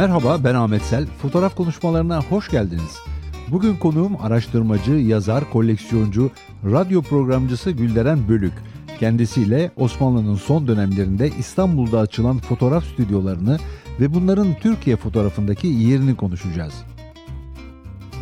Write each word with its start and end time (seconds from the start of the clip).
Merhaba 0.00 0.44
ben 0.44 0.54
Ahmet 0.54 0.82
Sel. 0.82 1.06
Fotoğraf 1.06 1.56
konuşmalarına 1.56 2.22
hoş 2.22 2.50
geldiniz. 2.50 2.98
Bugün 3.48 3.76
konuğum 3.76 4.16
araştırmacı, 4.20 4.92
yazar, 4.92 5.50
koleksiyoncu, 5.50 6.30
radyo 6.64 7.02
programcısı 7.02 7.70
Gülderen 7.70 8.28
Bölük. 8.28 8.52
Kendisiyle 9.00 9.70
Osmanlı'nın 9.76 10.34
son 10.34 10.68
dönemlerinde 10.68 11.30
İstanbul'da 11.38 11.98
açılan 11.98 12.38
fotoğraf 12.38 12.84
stüdyolarını 12.84 13.58
ve 14.00 14.14
bunların 14.14 14.54
Türkiye 14.60 14.96
fotoğrafındaki 14.96 15.66
yerini 15.66 16.16
konuşacağız. 16.16 16.74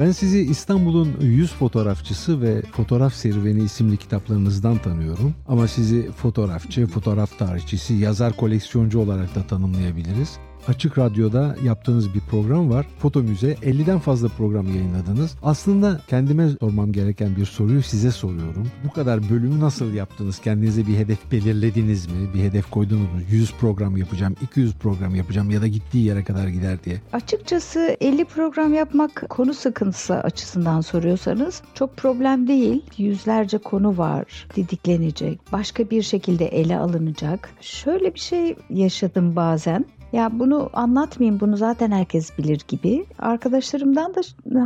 Ben 0.01 0.13
sizi 0.13 0.41
İstanbul'un 0.41 1.17
yüz 1.21 1.53
fotoğrafçısı 1.53 2.43
ve 2.43 2.63
Fotoğraf 2.63 3.15
Serüveni 3.15 3.63
isimli 3.63 3.97
kitaplarınızdan 3.97 4.79
tanıyorum. 4.79 5.35
Ama 5.49 5.69
sizi 5.69 6.11
fotoğrafçı, 6.13 6.87
fotoğraf 6.87 7.39
tarihçisi, 7.39 7.95
yazar 7.95 8.37
koleksiyoncu 8.37 9.01
olarak 9.01 9.35
da 9.35 9.43
tanımlayabiliriz. 9.43 10.39
Açık 10.69 10.99
Radyo'da 10.99 11.57
yaptığınız 11.65 12.15
bir 12.15 12.21
program 12.21 12.71
var. 12.71 12.87
Foto 12.99 13.23
Müze 13.23 13.53
50'den 13.53 13.99
fazla 13.99 14.29
program 14.29 14.67
yayınladınız. 14.67 15.35
Aslında 15.43 16.01
kendime 16.09 16.49
sormam 16.61 16.93
gereken 16.93 17.37
bir 17.37 17.47
soruyu 17.47 17.83
size 17.83 18.11
soruyorum. 18.11 18.69
Bu 18.85 18.93
kadar 18.93 19.31
bölümü 19.31 19.61
nasıl 19.61 19.93
yaptınız? 19.93 20.39
Kendinize 20.39 20.87
bir 20.87 20.97
hedef 20.97 21.33
belirlediniz 21.33 22.07
mi? 22.07 22.35
Bir 22.35 22.41
hedef 22.41 22.71
koydunuz 22.71 23.03
mu? 23.03 23.21
100 23.31 23.53
program 23.53 23.97
yapacağım, 23.97 24.37
200 24.43 24.75
program 24.75 25.15
yapacağım 25.15 25.51
ya 25.51 25.63
da 25.63 25.67
gittiği 25.67 26.05
yere 26.05 26.25
kadar 26.25 26.49
gider 26.49 26.85
diye. 26.85 27.01
Açıkçası 27.13 27.97
50 28.01 28.25
program 28.25 28.75
yapmak 28.75 29.25
konu 29.29 29.55
sıkıntısı 29.55 30.15
açısından 30.15 30.81
soruyorsanız 30.81 31.63
çok 31.75 31.97
problem 31.97 32.49
değil. 32.49 32.83
Yüzlerce 32.99 33.59
konu 33.59 33.99
var 33.99 34.47
didiklenecek, 34.57 35.53
başka 35.53 35.91
bir 35.91 36.03
şekilde 36.03 36.47
ele 36.47 36.79
alınacak. 36.79 37.51
Şöyle 37.61 38.15
bir 38.15 38.21
şey 38.21 38.57
yaşadım 38.71 39.37
bazen. 39.37 39.85
Ya 40.13 40.31
bunu 40.39 40.71
anlatmayayım 40.73 41.41
bunu 41.41 41.57
zaten 41.57 41.91
herkes 41.91 42.39
bilir 42.39 42.61
gibi. 42.69 43.05
Arkadaşlarımdan 43.19 44.15
da 44.15 44.21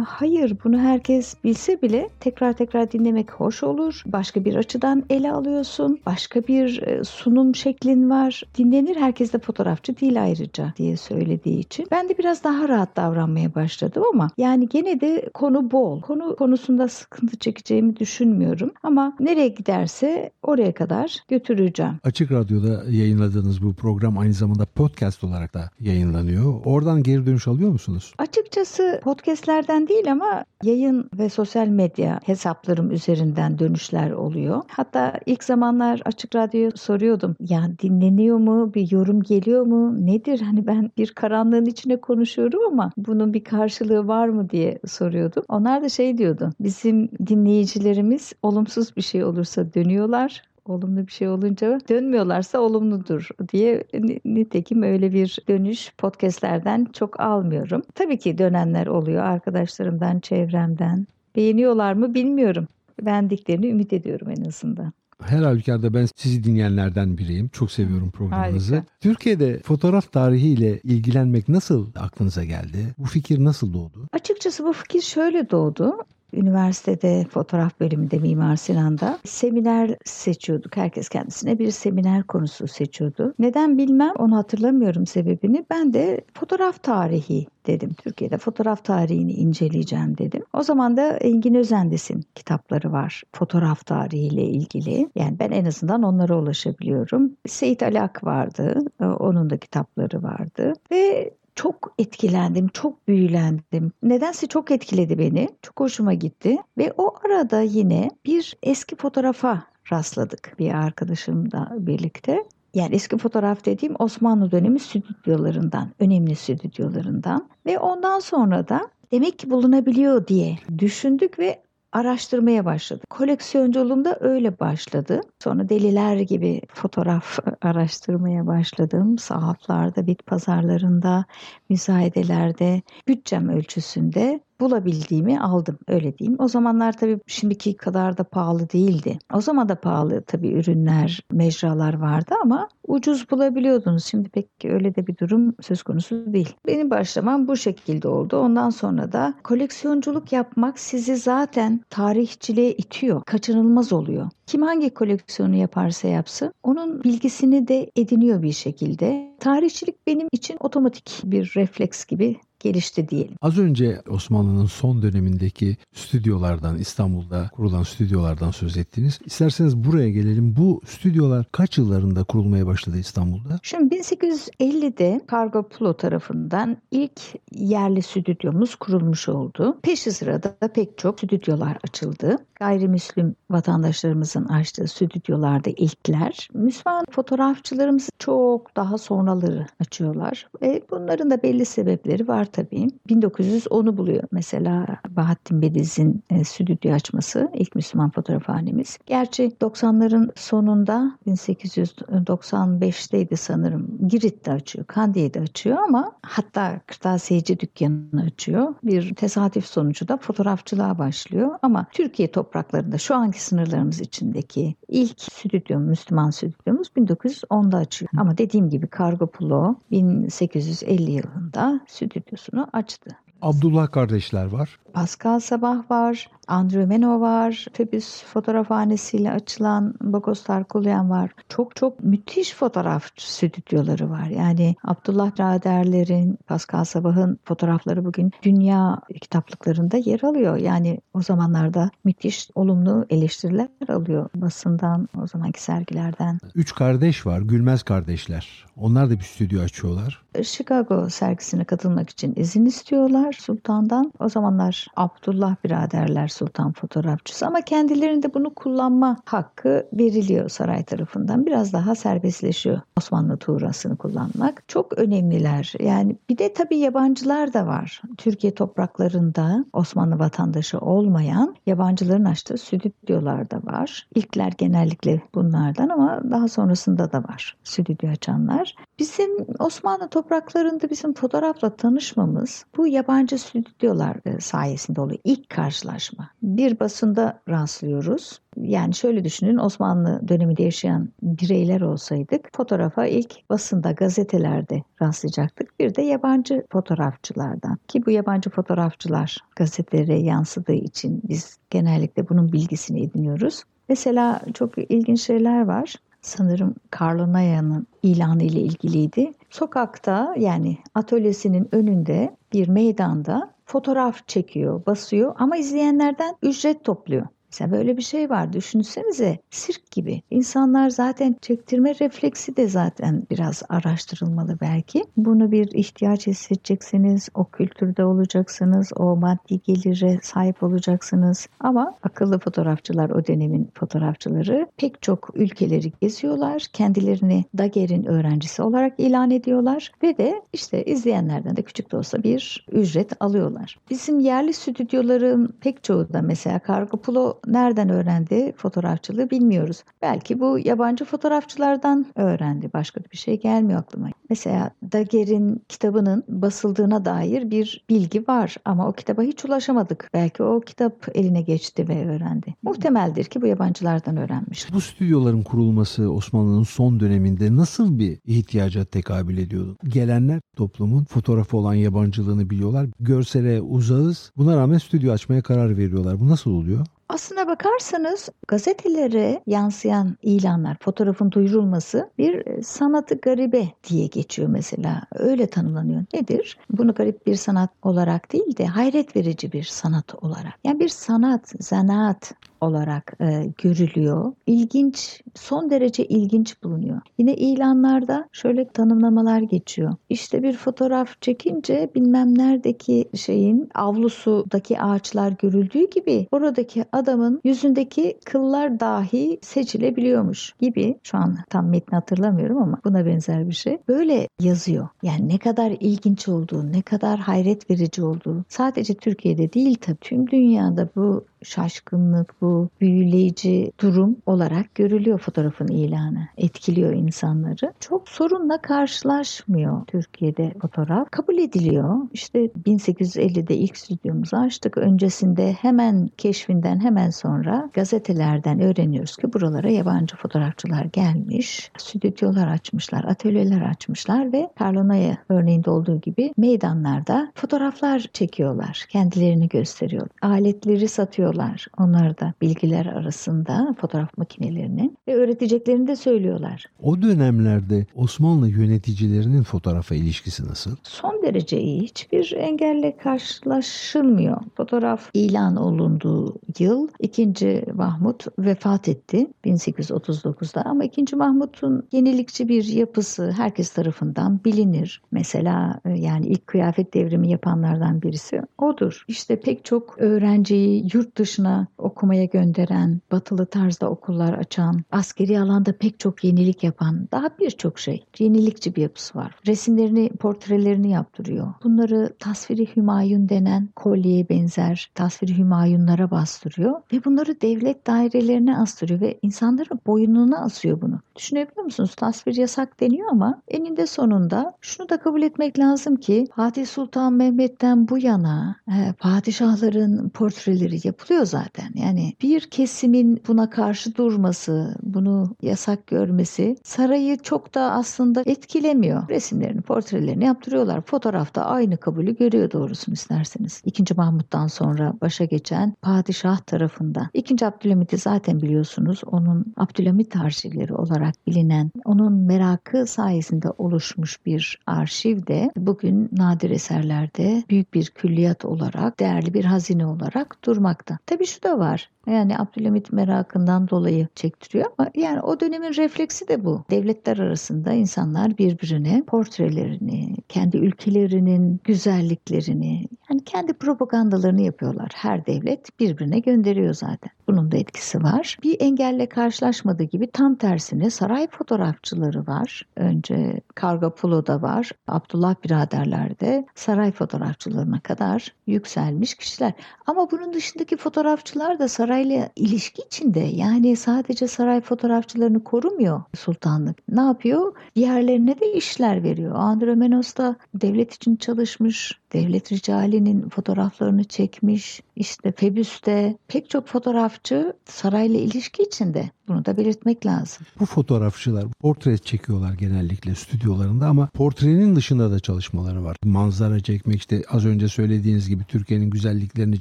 hayır 0.08 0.56
bunu 0.64 0.78
herkes 0.78 1.34
bilse 1.44 1.82
bile 1.82 2.08
tekrar 2.20 2.52
tekrar 2.52 2.92
dinlemek 2.92 3.30
hoş 3.32 3.62
olur. 3.62 4.02
Başka 4.06 4.44
bir 4.44 4.54
açıdan 4.54 5.04
ele 5.10 5.32
alıyorsun. 5.32 6.00
Başka 6.06 6.40
bir 6.40 6.82
e, 6.82 7.04
sunum 7.04 7.54
şeklin 7.54 8.10
var. 8.10 8.42
Dinlenir 8.58 8.96
herkes 8.96 9.32
de 9.32 9.38
fotoğrafçı 9.38 10.00
değil 10.00 10.22
ayrıca 10.22 10.72
diye 10.76 10.96
söylediği 10.96 11.58
için. 11.58 11.86
Ben 11.90 12.08
de 12.08 12.18
biraz 12.18 12.44
daha 12.44 12.68
rahat 12.68 12.96
davranmaya 12.96 13.54
başladım 13.54 14.02
ama 14.14 14.30
yani 14.36 14.68
gene 14.68 15.00
de 15.00 15.30
konu 15.34 15.70
bol. 15.70 16.00
Konu 16.00 16.36
konusunda 16.36 16.88
sıkıntı 16.88 17.36
çekeceğimi 17.36 17.96
düşünmüyorum. 17.96 18.70
Ama 18.82 19.16
nereye 19.20 19.48
giderse 19.48 20.30
oraya 20.42 20.74
kadar 20.74 21.16
götüreceğim. 21.28 21.92
Açık 22.04 22.32
Radyo'da 22.32 22.84
yayınladığınız 22.90 23.62
bu 23.62 23.74
program 23.74 24.18
aynı 24.18 24.32
zamanda 24.32 24.66
podcast 24.66 25.24
olarak 25.24 25.31
olarak 25.32 25.54
da 25.54 25.70
yayınlanıyor. 25.80 26.60
Oradan 26.64 27.02
geri 27.02 27.26
dönüş 27.26 27.48
alıyor 27.48 27.70
musunuz? 27.70 28.14
Açıkçası 28.18 29.00
podcastlerden 29.04 29.88
değil 29.88 30.12
ama 30.12 30.44
yayın 30.62 31.10
ve 31.18 31.28
sosyal 31.28 31.66
medya 31.66 32.20
hesaplarım 32.24 32.90
üzerinden 32.90 33.58
dönüşler 33.58 34.10
oluyor. 34.10 34.62
Hatta 34.68 35.12
ilk 35.26 35.44
zamanlar 35.44 36.02
Açık 36.04 36.34
Radyo'ya 36.34 36.70
soruyordum. 36.74 37.36
Ya 37.40 37.70
dinleniyor 37.82 38.38
mu? 38.38 38.74
Bir 38.74 38.90
yorum 38.90 39.22
geliyor 39.22 39.66
mu? 39.66 40.06
Nedir? 40.06 40.40
Hani 40.40 40.66
ben 40.66 40.90
bir 40.98 41.12
karanlığın 41.12 41.66
içine 41.66 42.00
konuşuyorum 42.00 42.60
ama 42.72 42.92
bunun 42.96 43.34
bir 43.34 43.44
karşılığı 43.44 44.08
var 44.08 44.28
mı 44.28 44.50
diye 44.50 44.78
soruyordum. 44.86 45.44
Onlar 45.48 45.82
da 45.82 45.88
şey 45.88 46.18
diyordu. 46.18 46.50
Bizim 46.60 47.08
dinleyicilerimiz 47.26 48.32
olumsuz 48.42 48.96
bir 48.96 49.02
şey 49.02 49.24
olursa 49.24 49.74
dönüyorlar 49.74 50.42
olumlu 50.64 51.06
bir 51.06 51.12
şey 51.12 51.28
olunca 51.28 51.80
dönmüyorlarsa 51.88 52.60
olumludur 52.60 53.28
diye 53.52 53.84
nitekim 54.24 54.82
öyle 54.82 55.12
bir 55.12 55.38
dönüş 55.48 55.92
podcastlerden 55.98 56.86
çok 56.92 57.20
almıyorum. 57.20 57.82
Tabii 57.94 58.18
ki 58.18 58.38
dönenler 58.38 58.86
oluyor 58.86 59.22
arkadaşlarımdan, 59.22 60.20
çevremden. 60.20 61.06
Beğeniyorlar 61.36 61.92
mı 61.92 62.14
bilmiyorum. 62.14 62.68
Beğendiklerini 63.02 63.66
ümit 63.66 63.92
ediyorum 63.92 64.28
en 64.30 64.44
azından. 64.44 64.92
Her 65.22 65.42
halükarda 65.42 65.94
ben 65.94 66.08
sizi 66.16 66.44
dinleyenlerden 66.44 67.18
biriyim. 67.18 67.48
Çok 67.48 67.70
seviyorum 67.70 68.10
programınızı. 68.10 68.74
Harika. 68.74 68.92
Türkiye'de 69.00 69.58
fotoğraf 69.58 70.12
tarihiyle 70.12 70.78
ilgilenmek 70.78 71.48
nasıl 71.48 71.86
aklınıza 71.96 72.44
geldi? 72.44 72.94
Bu 72.98 73.04
fikir 73.04 73.44
nasıl 73.44 73.74
doğdu? 73.74 74.08
Açıkçası 74.12 74.64
bu 74.64 74.72
fikir 74.72 75.00
şöyle 75.00 75.50
doğdu 75.50 75.96
üniversitede 76.32 77.24
fotoğraf 77.30 77.80
bölümünde 77.80 78.18
Mimar 78.18 78.56
Sinan'da 78.56 79.18
seminer 79.24 79.96
seçiyorduk. 80.04 80.76
Herkes 80.76 81.08
kendisine 81.08 81.58
bir 81.58 81.70
seminer 81.70 82.22
konusu 82.22 82.68
seçiyordu. 82.68 83.34
Neden 83.38 83.78
bilmem 83.78 84.12
onu 84.18 84.36
hatırlamıyorum 84.36 85.06
sebebini. 85.06 85.64
Ben 85.70 85.92
de 85.92 86.20
fotoğraf 86.34 86.82
tarihi 86.82 87.46
dedim. 87.66 87.94
Türkiye'de 87.94 88.38
fotoğraf 88.38 88.84
tarihini 88.84 89.32
inceleyeceğim 89.32 90.18
dedim. 90.18 90.42
O 90.52 90.62
zaman 90.62 90.96
da 90.96 91.16
Engin 91.16 91.54
Özendes'in 91.54 92.24
kitapları 92.34 92.92
var. 92.92 93.22
Fotoğraf 93.32 93.86
tarihiyle 93.86 94.42
ilgili. 94.42 95.08
Yani 95.14 95.38
ben 95.38 95.50
en 95.50 95.64
azından 95.64 96.02
onlara 96.02 96.38
ulaşabiliyorum. 96.38 97.32
Seyit 97.46 97.82
Alak 97.82 98.24
vardı. 98.24 98.78
Onun 99.00 99.50
da 99.50 99.56
kitapları 99.56 100.22
vardı. 100.22 100.72
Ve 100.90 101.30
çok 101.54 101.94
etkilendim, 101.98 102.68
çok 102.68 103.08
büyülendim. 103.08 103.92
Nedense 104.02 104.46
çok 104.46 104.70
etkiledi 104.70 105.18
beni. 105.18 105.48
Çok 105.62 105.80
hoşuma 105.80 106.14
gitti. 106.14 106.56
Ve 106.78 106.92
o 106.98 107.14
arada 107.24 107.60
yine 107.60 108.10
bir 108.26 108.56
eski 108.62 108.96
fotoğrafa 108.96 109.62
rastladık 109.92 110.54
bir 110.58 110.74
arkadaşımla 110.74 111.72
birlikte. 111.78 112.44
Yani 112.74 112.94
eski 112.94 113.18
fotoğraf 113.18 113.64
dediğim 113.64 113.94
Osmanlı 113.98 114.50
dönemi 114.50 114.80
stüdyolarından, 114.80 115.90
önemli 115.98 116.36
stüdyolarından. 116.36 117.48
Ve 117.66 117.78
ondan 117.78 118.20
sonra 118.20 118.68
da 118.68 118.88
demek 119.12 119.38
ki 119.38 119.50
bulunabiliyor 119.50 120.26
diye 120.26 120.58
düşündük 120.78 121.38
ve 121.38 121.62
araştırmaya 121.92 122.64
başladım. 122.64 123.04
Koleksiyonculuğum 123.10 124.04
da 124.04 124.16
öyle 124.20 124.58
başladı. 124.60 125.20
Sonra 125.42 125.68
deliler 125.68 126.16
gibi 126.16 126.60
fotoğraf 126.74 127.38
araştırmaya 127.62 128.46
başladım. 128.46 129.18
Sahaflarda, 129.18 130.06
bit 130.06 130.26
pazarlarında, 130.26 131.24
müzayedelerde, 131.68 132.82
bütçem 133.08 133.48
ölçüsünde 133.48 134.40
bulabildiğimi 134.62 135.40
aldım 135.40 135.78
öyle 135.88 136.18
diyeyim. 136.18 136.36
O 136.40 136.48
zamanlar 136.48 136.92
tabii 136.92 137.20
şimdiki 137.26 137.76
kadar 137.76 138.18
da 138.18 138.24
pahalı 138.24 138.70
değildi. 138.70 139.18
O 139.34 139.40
zaman 139.40 139.68
da 139.68 139.74
pahalı 139.74 140.22
tabii 140.26 140.48
ürünler, 140.52 141.20
mecralar 141.32 141.98
vardı 141.98 142.34
ama 142.42 142.68
ucuz 142.86 143.30
bulabiliyordunuz. 143.30 144.04
Şimdi 144.04 144.28
pek 144.28 144.48
öyle 144.64 144.94
de 144.94 145.06
bir 145.06 145.16
durum 145.16 145.54
söz 145.60 145.82
konusu 145.82 146.32
değil. 146.32 146.54
Benim 146.66 146.90
başlamam 146.90 147.48
bu 147.48 147.56
şekilde 147.56 148.08
oldu. 148.08 148.36
Ondan 148.36 148.70
sonra 148.70 149.12
da 149.12 149.34
koleksiyonculuk 149.44 150.32
yapmak 150.32 150.78
sizi 150.78 151.16
zaten 151.16 151.80
tarihçiliğe 151.90 152.72
itiyor. 152.72 153.22
Kaçınılmaz 153.26 153.92
oluyor. 153.92 154.30
Kim 154.46 154.62
hangi 154.62 154.90
koleksiyonu 154.90 155.56
yaparsa 155.56 156.08
yapsın 156.08 156.52
onun 156.62 157.04
bilgisini 157.04 157.68
de 157.68 157.90
ediniyor 157.96 158.42
bir 158.42 158.52
şekilde. 158.52 159.36
Tarihçilik 159.40 160.06
benim 160.06 160.28
için 160.32 160.56
otomatik 160.60 161.20
bir 161.24 161.52
refleks 161.56 162.04
gibi 162.04 162.36
gelişti 162.62 163.08
diyelim. 163.08 163.34
Az 163.40 163.58
önce 163.58 164.02
Osmanlı'nın 164.10 164.66
son 164.66 165.02
dönemindeki 165.02 165.76
stüdyolardan, 165.92 166.78
İstanbul'da 166.78 167.50
kurulan 167.52 167.82
stüdyolardan 167.82 168.50
söz 168.50 168.76
ettiniz. 168.76 169.18
İsterseniz 169.24 169.76
buraya 169.76 170.10
gelelim. 170.10 170.56
Bu 170.56 170.80
stüdyolar 170.86 171.46
kaç 171.52 171.78
yıllarında 171.78 172.24
kurulmaya 172.24 172.66
başladı 172.66 172.98
İstanbul'da? 172.98 173.58
Şimdi 173.62 173.94
1850'de 173.94 175.20
Kargo 175.26 175.68
Pulo 175.68 175.94
tarafından 175.94 176.76
ilk 176.90 177.20
yerli 177.52 178.02
stüdyomuz 178.02 178.74
kurulmuş 178.74 179.28
oldu. 179.28 179.78
Peşi 179.82 180.12
sırada 180.12 180.54
pek 180.74 180.98
çok 180.98 181.18
stüdyolar 181.18 181.78
açıldı. 181.84 182.38
Gayrimüslim 182.54 183.36
vatandaşlarımızın 183.50 184.44
açtığı 184.44 184.86
stüdyolarda 184.86 185.70
ilkler. 185.70 186.48
Müslüman 186.54 187.04
fotoğrafçılarımız 187.10 188.10
çok 188.18 188.76
daha 188.76 188.98
sonraları 188.98 189.66
açıyorlar. 189.80 190.48
E, 190.62 190.82
bunların 190.90 191.30
da 191.30 191.42
belli 191.42 191.64
sebepleri 191.64 192.28
var 192.28 192.51
tabii. 192.52 192.88
1910'u 193.08 193.96
buluyor 193.96 194.22
mesela 194.32 194.86
Bahattin 195.08 195.62
Bediz'in 195.62 196.22
e, 196.30 196.44
stüdyo 196.44 196.94
açması 196.94 197.50
ilk 197.54 197.74
Müslüman 197.74 198.10
fotoğrafhanemiz. 198.10 198.98
Gerçi 199.06 199.52
90'ların 199.60 200.30
sonunda 200.36 201.18
1895'teydi 201.26 203.36
sanırım 203.36 204.08
Girit'te 204.08 204.52
açıyor, 204.52 204.86
Kandiye'de 204.86 205.40
açıyor 205.40 205.78
ama 205.78 206.12
hatta 206.22 206.80
kırtasiyeci 206.86 207.60
dükkanını 207.60 208.22
açıyor. 208.22 208.74
Bir 208.84 209.14
tesadüf 209.14 209.66
sonucu 209.66 210.08
da 210.08 210.16
fotoğrafçılığa 210.16 210.98
başlıyor 210.98 211.50
ama 211.62 211.86
Türkiye 211.92 212.30
topraklarında 212.30 212.98
şu 212.98 213.14
anki 213.14 213.42
sınırlarımız 213.42 214.00
içindeki 214.00 214.74
ilk 214.88 215.20
stüdyo, 215.20 215.78
Müslüman 215.78 216.30
stüdyomuz 216.30 216.88
1910'da 216.96 217.76
açıyor. 217.76 218.10
Ama 218.16 218.38
dediğim 218.38 218.70
gibi 218.70 218.86
Kargo 218.86 219.26
Pulo 219.26 219.74
1850 219.90 221.10
yılında 221.10 221.80
stüdyo 221.88 222.22
radyosunu 222.42 222.68
açtı. 222.72 223.18
Abdullah 223.42 223.90
kardeşler 223.90 224.44
var. 224.44 224.78
Pascal 224.92 225.40
Sabah 225.40 225.90
var, 225.90 226.30
Andrew 226.48 226.86
Meno 226.86 227.20
var, 227.20 227.66
Febüs 227.72 228.22
fotoğrafhanesiyle 228.22 229.32
açılan 229.32 229.94
Bogostar 230.02 230.64
Kulyan 230.64 231.10
var. 231.10 231.30
Çok 231.48 231.76
çok 231.76 232.04
müthiş 232.04 232.54
fotoğraf 232.54 233.10
stüdyoları 233.16 234.10
var. 234.10 234.26
Yani 234.26 234.76
Abdullah 234.84 235.40
Raderler'in, 235.40 236.38
Pascal 236.46 236.84
Sabah'ın 236.84 237.38
fotoğrafları 237.44 238.04
bugün 238.04 238.30
dünya 238.42 239.00
kitaplıklarında 239.20 239.96
yer 239.96 240.20
alıyor. 240.22 240.56
Yani 240.56 241.00
o 241.14 241.22
zamanlarda 241.22 241.90
müthiş 242.04 242.48
olumlu 242.54 243.06
eleştiriler 243.10 243.68
alıyor 243.88 244.28
basından, 244.34 245.08
o 245.22 245.26
zamanki 245.26 245.62
sergilerden. 245.62 246.38
Üç 246.54 246.74
kardeş 246.74 247.26
var, 247.26 247.40
Gülmez 247.40 247.82
kardeşler. 247.82 248.64
Onlar 248.76 249.10
da 249.10 249.18
bir 249.18 249.24
stüdyo 249.24 249.62
açıyorlar. 249.62 250.22
Chicago 250.42 251.08
sergisine 251.08 251.64
katılmak 251.64 252.10
için 252.10 252.34
izin 252.36 252.66
istiyorlar 252.66 253.31
sultandan. 253.32 254.12
O 254.18 254.28
zamanlar 254.28 254.86
Abdullah 254.96 255.56
biraderler 255.64 256.28
sultan 256.28 256.72
fotoğrafçısı 256.72 257.46
ama 257.46 257.60
kendilerinde 257.60 258.34
bunu 258.34 258.54
kullanma 258.54 259.16
hakkı 259.24 259.86
veriliyor 259.92 260.48
saray 260.48 260.84
tarafından. 260.84 261.46
Biraz 261.46 261.72
daha 261.72 261.94
serbestleşiyor 261.94 262.80
Osmanlı 262.96 263.36
tuğrasını 263.36 263.96
kullanmak. 263.96 264.68
Çok 264.68 264.98
önemliler. 264.98 265.72
Yani 265.80 266.16
bir 266.28 266.38
de 266.38 266.52
tabii 266.52 266.76
yabancılar 266.76 267.52
da 267.52 267.66
var. 267.66 268.02
Türkiye 268.18 268.54
topraklarında 268.54 269.64
Osmanlı 269.72 270.18
vatandaşı 270.18 270.78
olmayan 270.78 271.56
yabancıların 271.66 272.24
açtığı 272.24 272.58
stüdyolar 272.58 273.50
da 273.50 273.56
var. 273.56 274.08
İlkler 274.14 274.52
genellikle 274.58 275.22
bunlardan 275.34 275.88
ama 275.88 276.20
daha 276.30 276.48
sonrasında 276.48 277.12
da 277.12 277.18
var 277.18 277.56
stüdyo 277.64 278.10
açanlar. 278.10 278.74
Bizim 278.98 279.30
Osmanlı 279.58 280.08
topraklarında 280.08 280.90
bizim 280.90 281.14
fotoğrafla 281.14 281.76
tanışmamız 281.76 282.64
bu 282.76 282.86
yabancı 282.86 283.21
stüdyolar 283.26 284.16
e, 284.24 284.40
sayesinde 284.40 285.00
oluyor. 285.00 285.18
İlk 285.24 285.50
karşılaşma. 285.50 286.30
Bir 286.42 286.80
basında 286.80 287.40
rastlıyoruz. 287.48 288.40
Yani 288.56 288.94
şöyle 288.94 289.24
düşünün 289.24 289.58
Osmanlı 289.58 290.28
döneminde 290.28 290.62
yaşayan 290.62 291.08
bireyler 291.22 291.80
olsaydık 291.80 292.56
fotoğrafa 292.56 293.06
ilk 293.06 293.50
basında 293.50 293.92
gazetelerde 293.92 294.82
rastlayacaktık. 295.02 295.80
Bir 295.80 295.94
de 295.94 296.02
yabancı 296.02 296.66
fotoğrafçılardan 296.72 297.78
ki 297.88 298.06
bu 298.06 298.10
yabancı 298.10 298.50
fotoğrafçılar 298.50 299.38
gazetelere 299.56 300.18
yansıdığı 300.18 300.72
için 300.72 301.22
biz 301.28 301.58
genellikle 301.70 302.28
bunun 302.28 302.52
bilgisini 302.52 303.02
ediniyoruz. 303.02 303.62
Mesela 303.88 304.40
çok 304.54 304.92
ilginç 304.92 305.20
şeyler 305.20 305.62
var 305.62 305.94
sanırım 306.22 306.74
Carlo 307.00 307.32
Naya'nın 307.32 307.86
ilanı 308.02 308.42
ile 308.42 308.60
ilgiliydi. 308.60 309.32
Sokakta 309.50 310.34
yani 310.38 310.78
atölyesinin 310.94 311.68
önünde 311.72 312.36
bir 312.52 312.68
meydanda 312.68 313.54
fotoğraf 313.64 314.28
çekiyor, 314.28 314.86
basıyor 314.86 315.34
ama 315.38 315.56
izleyenlerden 315.56 316.34
ücret 316.42 316.84
topluyor. 316.84 317.26
Mesela 317.52 317.72
böyle 317.72 317.96
bir 317.96 318.02
şey 318.02 318.30
var. 318.30 318.52
Düşünsenize 318.52 319.38
sirk 319.50 319.90
gibi. 319.90 320.22
İnsanlar 320.30 320.90
zaten 320.90 321.36
çektirme 321.42 321.94
refleksi 322.00 322.56
de 322.56 322.68
zaten 322.68 323.22
biraz 323.30 323.62
araştırılmalı 323.68 324.58
belki. 324.60 325.04
Bunu 325.16 325.52
bir 325.52 325.68
ihtiyaç 325.72 326.26
hissedeceksiniz. 326.26 327.28
O 327.34 327.44
kültürde 327.44 328.04
olacaksınız. 328.04 328.90
O 328.96 329.16
maddi 329.16 329.60
gelire 329.62 330.18
sahip 330.22 330.62
olacaksınız. 330.62 331.48
Ama 331.60 331.94
akıllı 332.02 332.38
fotoğrafçılar 332.38 333.10
o 333.10 333.26
dönemin 333.26 333.70
fotoğrafçıları 333.74 334.66
pek 334.76 335.02
çok 335.02 335.30
ülkeleri 335.34 335.92
geziyorlar. 336.00 336.66
Kendilerini 336.72 337.44
Daguerre'in 337.58 338.04
öğrencisi 338.04 338.62
olarak 338.62 339.00
ilan 339.00 339.30
ediyorlar. 339.30 339.92
Ve 340.02 340.18
de 340.18 340.42
işte 340.52 340.84
izleyenlerden 340.84 341.56
de 341.56 341.62
küçük 341.62 341.92
de 341.92 341.96
olsa 341.96 342.22
bir 342.22 342.66
ücret 342.72 343.12
alıyorlar. 343.20 343.78
Bizim 343.90 344.20
yerli 344.20 344.52
stüdyoların 344.52 345.54
pek 345.60 345.84
çoğu 345.84 346.12
da 346.12 346.22
mesela 346.22 346.58
Kargopulo 346.58 347.41
nereden 347.46 347.88
öğrendi 347.88 348.52
fotoğrafçılığı 348.56 349.30
bilmiyoruz. 349.30 349.84
Belki 350.02 350.40
bu 350.40 350.58
yabancı 350.58 351.04
fotoğrafçılardan 351.04 352.06
öğrendi. 352.14 352.70
Başka 352.72 353.00
bir 353.12 353.16
şey 353.16 353.40
gelmiyor 353.40 353.80
aklıma. 353.80 354.08
Mesela 354.30 354.70
Daguerre'in 354.92 355.62
kitabının 355.68 356.24
basıldığına 356.28 357.04
dair 357.04 357.50
bir 357.50 357.84
bilgi 357.88 358.28
var 358.28 358.56
ama 358.64 358.88
o 358.88 358.92
kitaba 358.92 359.22
hiç 359.22 359.44
ulaşamadık. 359.44 360.10
Belki 360.14 360.42
o 360.42 360.60
kitap 360.60 361.08
eline 361.14 361.42
geçti 361.42 361.88
ve 361.88 362.08
öğrendi. 362.08 362.54
Muhtemeldir 362.62 363.24
ki 363.24 363.42
bu 363.42 363.46
yabancılardan 363.46 364.16
öğrenmiş. 364.16 364.72
Bu 364.72 364.80
stüdyoların 364.80 365.42
kurulması 365.42 366.12
Osmanlı'nın 366.12 366.62
son 366.62 367.00
döneminde 367.00 367.56
nasıl 367.56 367.98
bir 367.98 368.18
ihtiyaca 368.24 368.84
tekabül 368.84 369.38
ediyordu? 369.38 369.76
Gelenler 369.88 370.40
toplumun 370.56 371.04
fotoğrafı 371.04 371.56
olan 371.56 371.74
yabancılığını 371.74 372.50
biliyorlar. 372.50 372.86
Görsele 373.00 373.60
uzağız. 373.60 374.32
Buna 374.36 374.56
rağmen 374.56 374.78
stüdyo 374.78 375.12
açmaya 375.12 375.42
karar 375.42 375.76
veriyorlar. 375.76 376.20
Bu 376.20 376.28
nasıl 376.28 376.50
oluyor? 376.50 376.86
Aslına 377.12 377.46
bakarsanız 377.46 378.28
gazetelere 378.48 379.42
yansıyan 379.46 380.16
ilanlar, 380.22 380.76
fotoğrafın 380.80 381.30
duyurulması 381.30 382.10
bir 382.18 382.46
e, 382.46 382.62
sanatı 382.62 383.14
garibe 383.14 383.68
diye 383.88 384.06
geçiyor 384.06 384.48
mesela. 384.48 385.02
Öyle 385.14 385.46
tanımlanıyor. 385.46 386.04
Nedir? 386.14 386.58
Bunu 386.70 386.94
garip 386.94 387.26
bir 387.26 387.34
sanat 387.34 387.70
olarak 387.82 388.32
değil 388.32 388.56
de 388.56 388.66
hayret 388.66 389.16
verici 389.16 389.52
bir 389.52 389.62
sanat 389.62 390.14
olarak. 390.14 390.54
Yani 390.64 390.80
bir 390.80 390.88
sanat, 390.88 391.54
zanaat 391.60 392.32
olarak 392.62 393.12
e, 393.20 393.52
görülüyor. 393.62 394.32
İlginç, 394.46 395.22
son 395.34 395.70
derece 395.70 396.04
ilginç 396.04 396.62
bulunuyor. 396.62 397.00
Yine 397.18 397.34
ilanlarda 397.34 398.28
şöyle 398.32 398.68
tanımlamalar 398.68 399.40
geçiyor. 399.40 399.94
İşte 400.08 400.42
bir 400.42 400.56
fotoğraf 400.56 401.22
çekince 401.22 401.90
bilmem 401.94 402.38
neredeki 402.38 403.08
şeyin 403.14 403.68
avlusudaki 403.74 404.80
ağaçlar 404.80 405.32
görüldüğü 405.32 405.90
gibi 405.90 406.26
oradaki 406.32 406.84
adamın 406.92 407.40
yüzündeki 407.44 408.18
kıllar 408.24 408.80
dahi 408.80 409.38
seçilebiliyormuş 409.42 410.52
gibi. 410.60 410.98
Şu 411.02 411.18
an 411.18 411.36
tam 411.50 411.68
metni 411.68 411.94
hatırlamıyorum 411.94 412.58
ama 412.58 412.78
buna 412.84 413.06
benzer 413.06 413.48
bir 413.48 413.54
şey. 413.54 413.78
Böyle 413.88 414.28
yazıyor. 414.40 414.88
Yani 415.02 415.28
ne 415.28 415.38
kadar 415.38 415.70
ilginç 415.80 416.28
olduğu, 416.28 416.72
ne 416.72 416.82
kadar 416.82 417.18
hayret 417.18 417.70
verici 417.70 418.02
olduğu 418.02 418.44
sadece 418.48 418.94
Türkiye'de 418.94 419.52
değil 419.52 419.76
tabii 419.80 419.96
tüm 420.00 420.30
dünyada 420.30 420.88
bu 420.96 421.24
şaşkınlık, 421.44 422.34
bu 422.40 422.68
büyüleyici 422.80 423.72
durum 423.80 424.16
olarak 424.26 424.74
görülüyor 424.74 425.18
fotoğrafın 425.18 425.68
ilanı. 425.68 426.28
Etkiliyor 426.36 426.92
insanları. 426.92 427.72
Çok 427.80 428.08
sorunla 428.08 428.62
karşılaşmıyor 428.62 429.86
Türkiye'de 429.86 430.52
fotoğraf. 430.60 431.10
Kabul 431.10 431.38
ediliyor. 431.38 431.98
İşte 432.12 432.44
1850'de 432.66 433.56
ilk 433.56 433.76
stüdyomuzu 433.76 434.36
açtık. 434.36 434.78
Öncesinde 434.78 435.52
hemen 435.52 436.10
keşfinden 436.16 436.80
hemen 436.80 437.10
sonra 437.10 437.70
gazetelerden 437.74 438.60
öğreniyoruz 438.60 439.16
ki 439.16 439.32
buralara 439.32 439.70
yabancı 439.70 440.16
fotoğrafçılar 440.16 440.84
gelmiş. 440.84 441.70
Stüdyolar 441.78 442.48
açmışlar, 442.48 443.04
atölyeler 443.04 443.60
açmışlar 443.60 444.32
ve 444.32 444.50
Carlona'ya 444.60 445.16
örneğinde 445.28 445.70
olduğu 445.70 446.00
gibi 446.00 446.32
meydanlarda 446.36 447.32
fotoğraflar 447.34 448.00
çekiyorlar. 448.12 448.86
Kendilerini 448.88 449.48
gösteriyor. 449.48 450.08
Aletleri 450.22 450.88
satıyorlar. 451.32 451.66
Onlar 451.78 452.18
da 452.18 452.34
bilgiler 452.40 452.86
arasında 452.86 453.74
fotoğraf 453.80 454.18
makinelerinin 454.18 454.98
ve 455.08 455.14
öğreteceklerini 455.14 455.86
de 455.86 455.96
söylüyorlar. 455.96 456.66
O 456.82 457.02
dönemlerde 457.02 457.86
Osmanlı 457.94 458.48
yöneticilerinin 458.48 459.42
fotoğrafa 459.42 459.94
ilişkisi 459.94 460.48
nasıl? 460.48 460.76
Son 460.82 461.22
derece 461.22 461.60
iyi. 461.60 461.82
Hiçbir 461.82 462.32
engelle 462.32 462.96
karşılaşılmıyor. 462.96 464.40
Fotoğraf 464.56 465.10
ilan 465.14 465.56
olunduğu 465.56 466.34
yıl 466.58 466.88
2. 467.00 467.64
Mahmut 467.74 468.26
vefat 468.38 468.88
etti 468.88 469.26
1839'da 469.44 470.62
ama 470.62 470.84
2. 470.84 471.16
Mahmut'un 471.16 471.88
yenilikçi 471.92 472.48
bir 472.48 472.64
yapısı 472.64 473.30
herkes 473.30 473.70
tarafından 473.70 474.40
bilinir. 474.44 475.02
Mesela 475.10 475.80
e, 475.84 475.90
yani 475.90 476.26
ilk 476.26 476.46
kıyafet 476.46 476.94
devrimi 476.94 477.30
yapanlardan 477.30 478.02
birisi 478.02 478.42
odur. 478.58 479.04
İşte 479.08 479.40
pek 479.40 479.64
çok 479.64 479.98
öğrenciyi 479.98 480.84
yurt 480.94 481.16
dışına 481.22 481.66
okumaya 481.78 482.24
gönderen, 482.24 483.00
batılı 483.12 483.46
tarzda 483.46 483.90
okullar 483.90 484.32
açan, 484.32 484.82
askeri 484.92 485.40
alanda 485.40 485.76
pek 485.76 486.00
çok 486.00 486.24
yenilik 486.24 486.64
yapan, 486.64 487.08
daha 487.12 487.30
birçok 487.38 487.78
şey. 487.78 488.04
Yenilikçi 488.18 488.76
bir 488.76 488.82
yapısı 488.82 489.18
var. 489.18 489.34
Resimlerini, 489.46 490.10
portrelerini 490.10 490.90
yaptırıyor. 490.90 491.54
Bunları 491.64 492.12
tasviri 492.18 492.76
hümayun 492.76 493.28
denen 493.28 493.68
kolyeye 493.76 494.28
benzer 494.28 494.90
tasviri 494.94 495.38
hümayunlara 495.38 496.10
bastırıyor 496.10 496.80
ve 496.92 497.04
bunları 497.04 497.40
devlet 497.40 497.86
dairelerine 497.86 498.58
astırıyor 498.58 499.00
ve 499.00 499.18
insanların 499.22 499.80
boynuna 499.86 500.38
asıyor 500.38 500.80
bunu. 500.80 501.00
Düşünebiliyor 501.16 501.64
musunuz? 501.64 501.94
Tasvir 501.94 502.36
yasak 502.36 502.80
deniyor 502.80 503.08
ama 503.10 503.42
eninde 503.48 503.86
sonunda 503.86 504.52
şunu 504.60 504.88
da 504.88 504.96
kabul 504.96 505.22
etmek 505.22 505.58
lazım 505.58 505.96
ki 505.96 506.26
Fatih 506.36 506.66
Sultan 506.66 507.12
Mehmet'ten 507.12 507.88
bu 507.88 507.98
yana 507.98 508.56
e, 508.68 508.92
padişahların 508.98 510.08
portreleri 510.08 510.78
yapılıyor 510.84 511.11
zaten. 511.24 511.70
Yani 511.74 511.92
Yani 511.92 512.14
bir 512.22 512.40
kesimin 512.40 513.22
buna 513.28 513.50
karşı 513.50 513.96
durması, 513.96 514.76
bunu 514.82 515.36
yasak 515.42 515.86
görmesi 515.86 516.56
sarayı 516.62 517.18
çok 517.18 517.54
da 517.54 517.72
aslında 517.72 518.22
etkilemiyor. 518.26 519.08
Resimlerini, 519.08 519.60
portrelerini 519.60 520.24
yaptırıyorlar. 520.24 520.80
Fotoğrafta 520.80 521.44
aynı 521.44 521.76
kabulü 521.76 522.16
görüyor 522.16 522.50
doğrusunu 522.50 522.94
isterseniz. 522.94 523.62
İkinci 523.64 523.94
Mahmut'tan 523.94 524.46
sonra 524.46 524.94
başa 525.00 525.24
geçen 525.24 525.74
padişah 525.82 526.38
tarafından. 526.38 527.08
İkinci 527.14 527.46
Abdülhamit'i 527.46 527.98
zaten 527.98 528.42
biliyorsunuz. 528.42 529.00
Onun 529.06 529.54
Abdülhamit 529.56 530.16
arşivleri 530.16 530.74
olarak 530.74 531.14
bilinen, 531.26 531.70
onun 531.84 532.12
merakı 532.12 532.86
sayesinde 532.86 533.50
oluşmuş 533.50 534.26
bir 534.26 534.58
arşiv 534.66 535.26
de 535.26 535.50
bugün 535.56 536.08
nadir 536.12 536.50
eserlerde 536.50 537.42
büyük 537.50 537.74
bir 537.74 537.86
külliyat 537.86 538.44
olarak, 538.44 539.00
değerli 539.00 539.34
bir 539.34 539.44
hazine 539.44 539.86
olarak 539.86 540.36
durmakta. 540.44 540.98
Tabii 541.06 541.26
şu 541.26 541.42
da 541.42 541.58
var. 541.58 541.90
Yani 542.06 542.38
Abdülhamit 542.38 542.92
merakından 542.92 543.68
dolayı 543.68 544.08
çektiriyor 544.14 544.70
ama 544.78 544.90
yani 544.94 545.20
o 545.20 545.40
dönemin 545.40 545.74
refleksi 545.74 546.28
de 546.28 546.44
bu. 546.44 546.64
Devletler 546.70 547.18
arasında 547.18 547.72
insanlar 547.72 548.38
birbirine 548.38 549.02
portrelerini, 549.06 550.16
kendi 550.28 550.56
ülkelerinin 550.56 551.60
güzelliklerini, 551.64 552.88
yani 553.10 553.24
kendi 553.24 553.52
propagandalarını 553.52 554.42
yapıyorlar. 554.42 554.90
Her 554.94 555.26
devlet 555.26 555.80
birbirine 555.80 556.18
gönderiyor 556.18 556.74
zaten. 556.74 557.10
Bunun 557.28 557.52
da 557.52 557.56
etkisi 557.56 558.02
var. 558.02 558.38
Bir 558.42 558.56
engelle 558.60 559.08
karşılaşmadığı 559.08 559.82
gibi 559.82 560.10
tam 560.10 560.34
tersine 560.34 560.90
saray 560.90 561.28
fotoğrafçıları 561.28 562.26
var. 562.26 562.66
Önce 562.76 563.40
Kargapulo'da 563.54 564.42
var. 564.42 564.70
Abdullah 564.88 565.34
biraderlerde 565.44 566.46
saray 566.54 566.92
fotoğrafçılarına 566.92 567.80
kadar 567.80 568.34
yükselmiş 568.46 569.14
kişiler. 569.14 569.52
Ama 569.86 570.10
bunun 570.10 570.32
dışındaki 570.32 570.76
fotoğrafçılar 570.76 571.58
da 571.58 571.68
sarayla 571.68 572.28
ilişki 572.36 572.82
içinde. 572.82 573.20
Yani 573.20 573.76
sadece 573.76 574.28
saray 574.28 574.60
fotoğrafçılarını 574.60 575.44
korumuyor 575.44 576.02
sultanlık. 576.16 576.78
Ne 576.88 577.00
yapıyor? 577.00 577.54
Diğerlerine 577.76 578.40
de 578.40 578.52
işler 578.52 579.02
veriyor. 579.02 579.34
Andromenos 579.34 580.16
da 580.16 580.36
devlet 580.54 580.94
için 580.94 581.16
çalışmış. 581.16 581.98
Devlet 582.12 582.52
ricalinin 582.52 583.28
fotoğraflarını 583.28 584.04
çekmiş. 584.04 584.82
İşte 584.96 585.32
Febüs'te 585.32 586.16
pek 586.28 586.50
çok 586.50 586.66
fotoğrafçı 587.12 587.52
sarayla 587.64 588.20
ilişki 588.20 588.62
içinde. 588.62 589.10
Bunu 589.28 589.44
da 589.44 589.56
belirtmek 589.56 590.06
lazım. 590.06 590.46
Bu 590.60 590.66
fotoğrafçılar 590.66 591.44
portre 591.60 591.98
çekiyorlar 591.98 592.52
genellikle 592.52 593.14
stüdyolarında 593.14 593.86
ama 593.86 594.06
portrenin 594.06 594.76
dışında 594.76 595.10
da 595.10 595.20
çalışmaları 595.20 595.84
var. 595.84 595.96
Manzara 596.04 596.60
çekmek 596.60 596.96
işte 596.96 597.22
az 597.30 597.46
önce 597.46 597.68
söylediğiniz 597.68 598.28
gibi 598.28 598.44
Türkiye'nin 598.44 598.90
güzelliklerini 598.90 599.60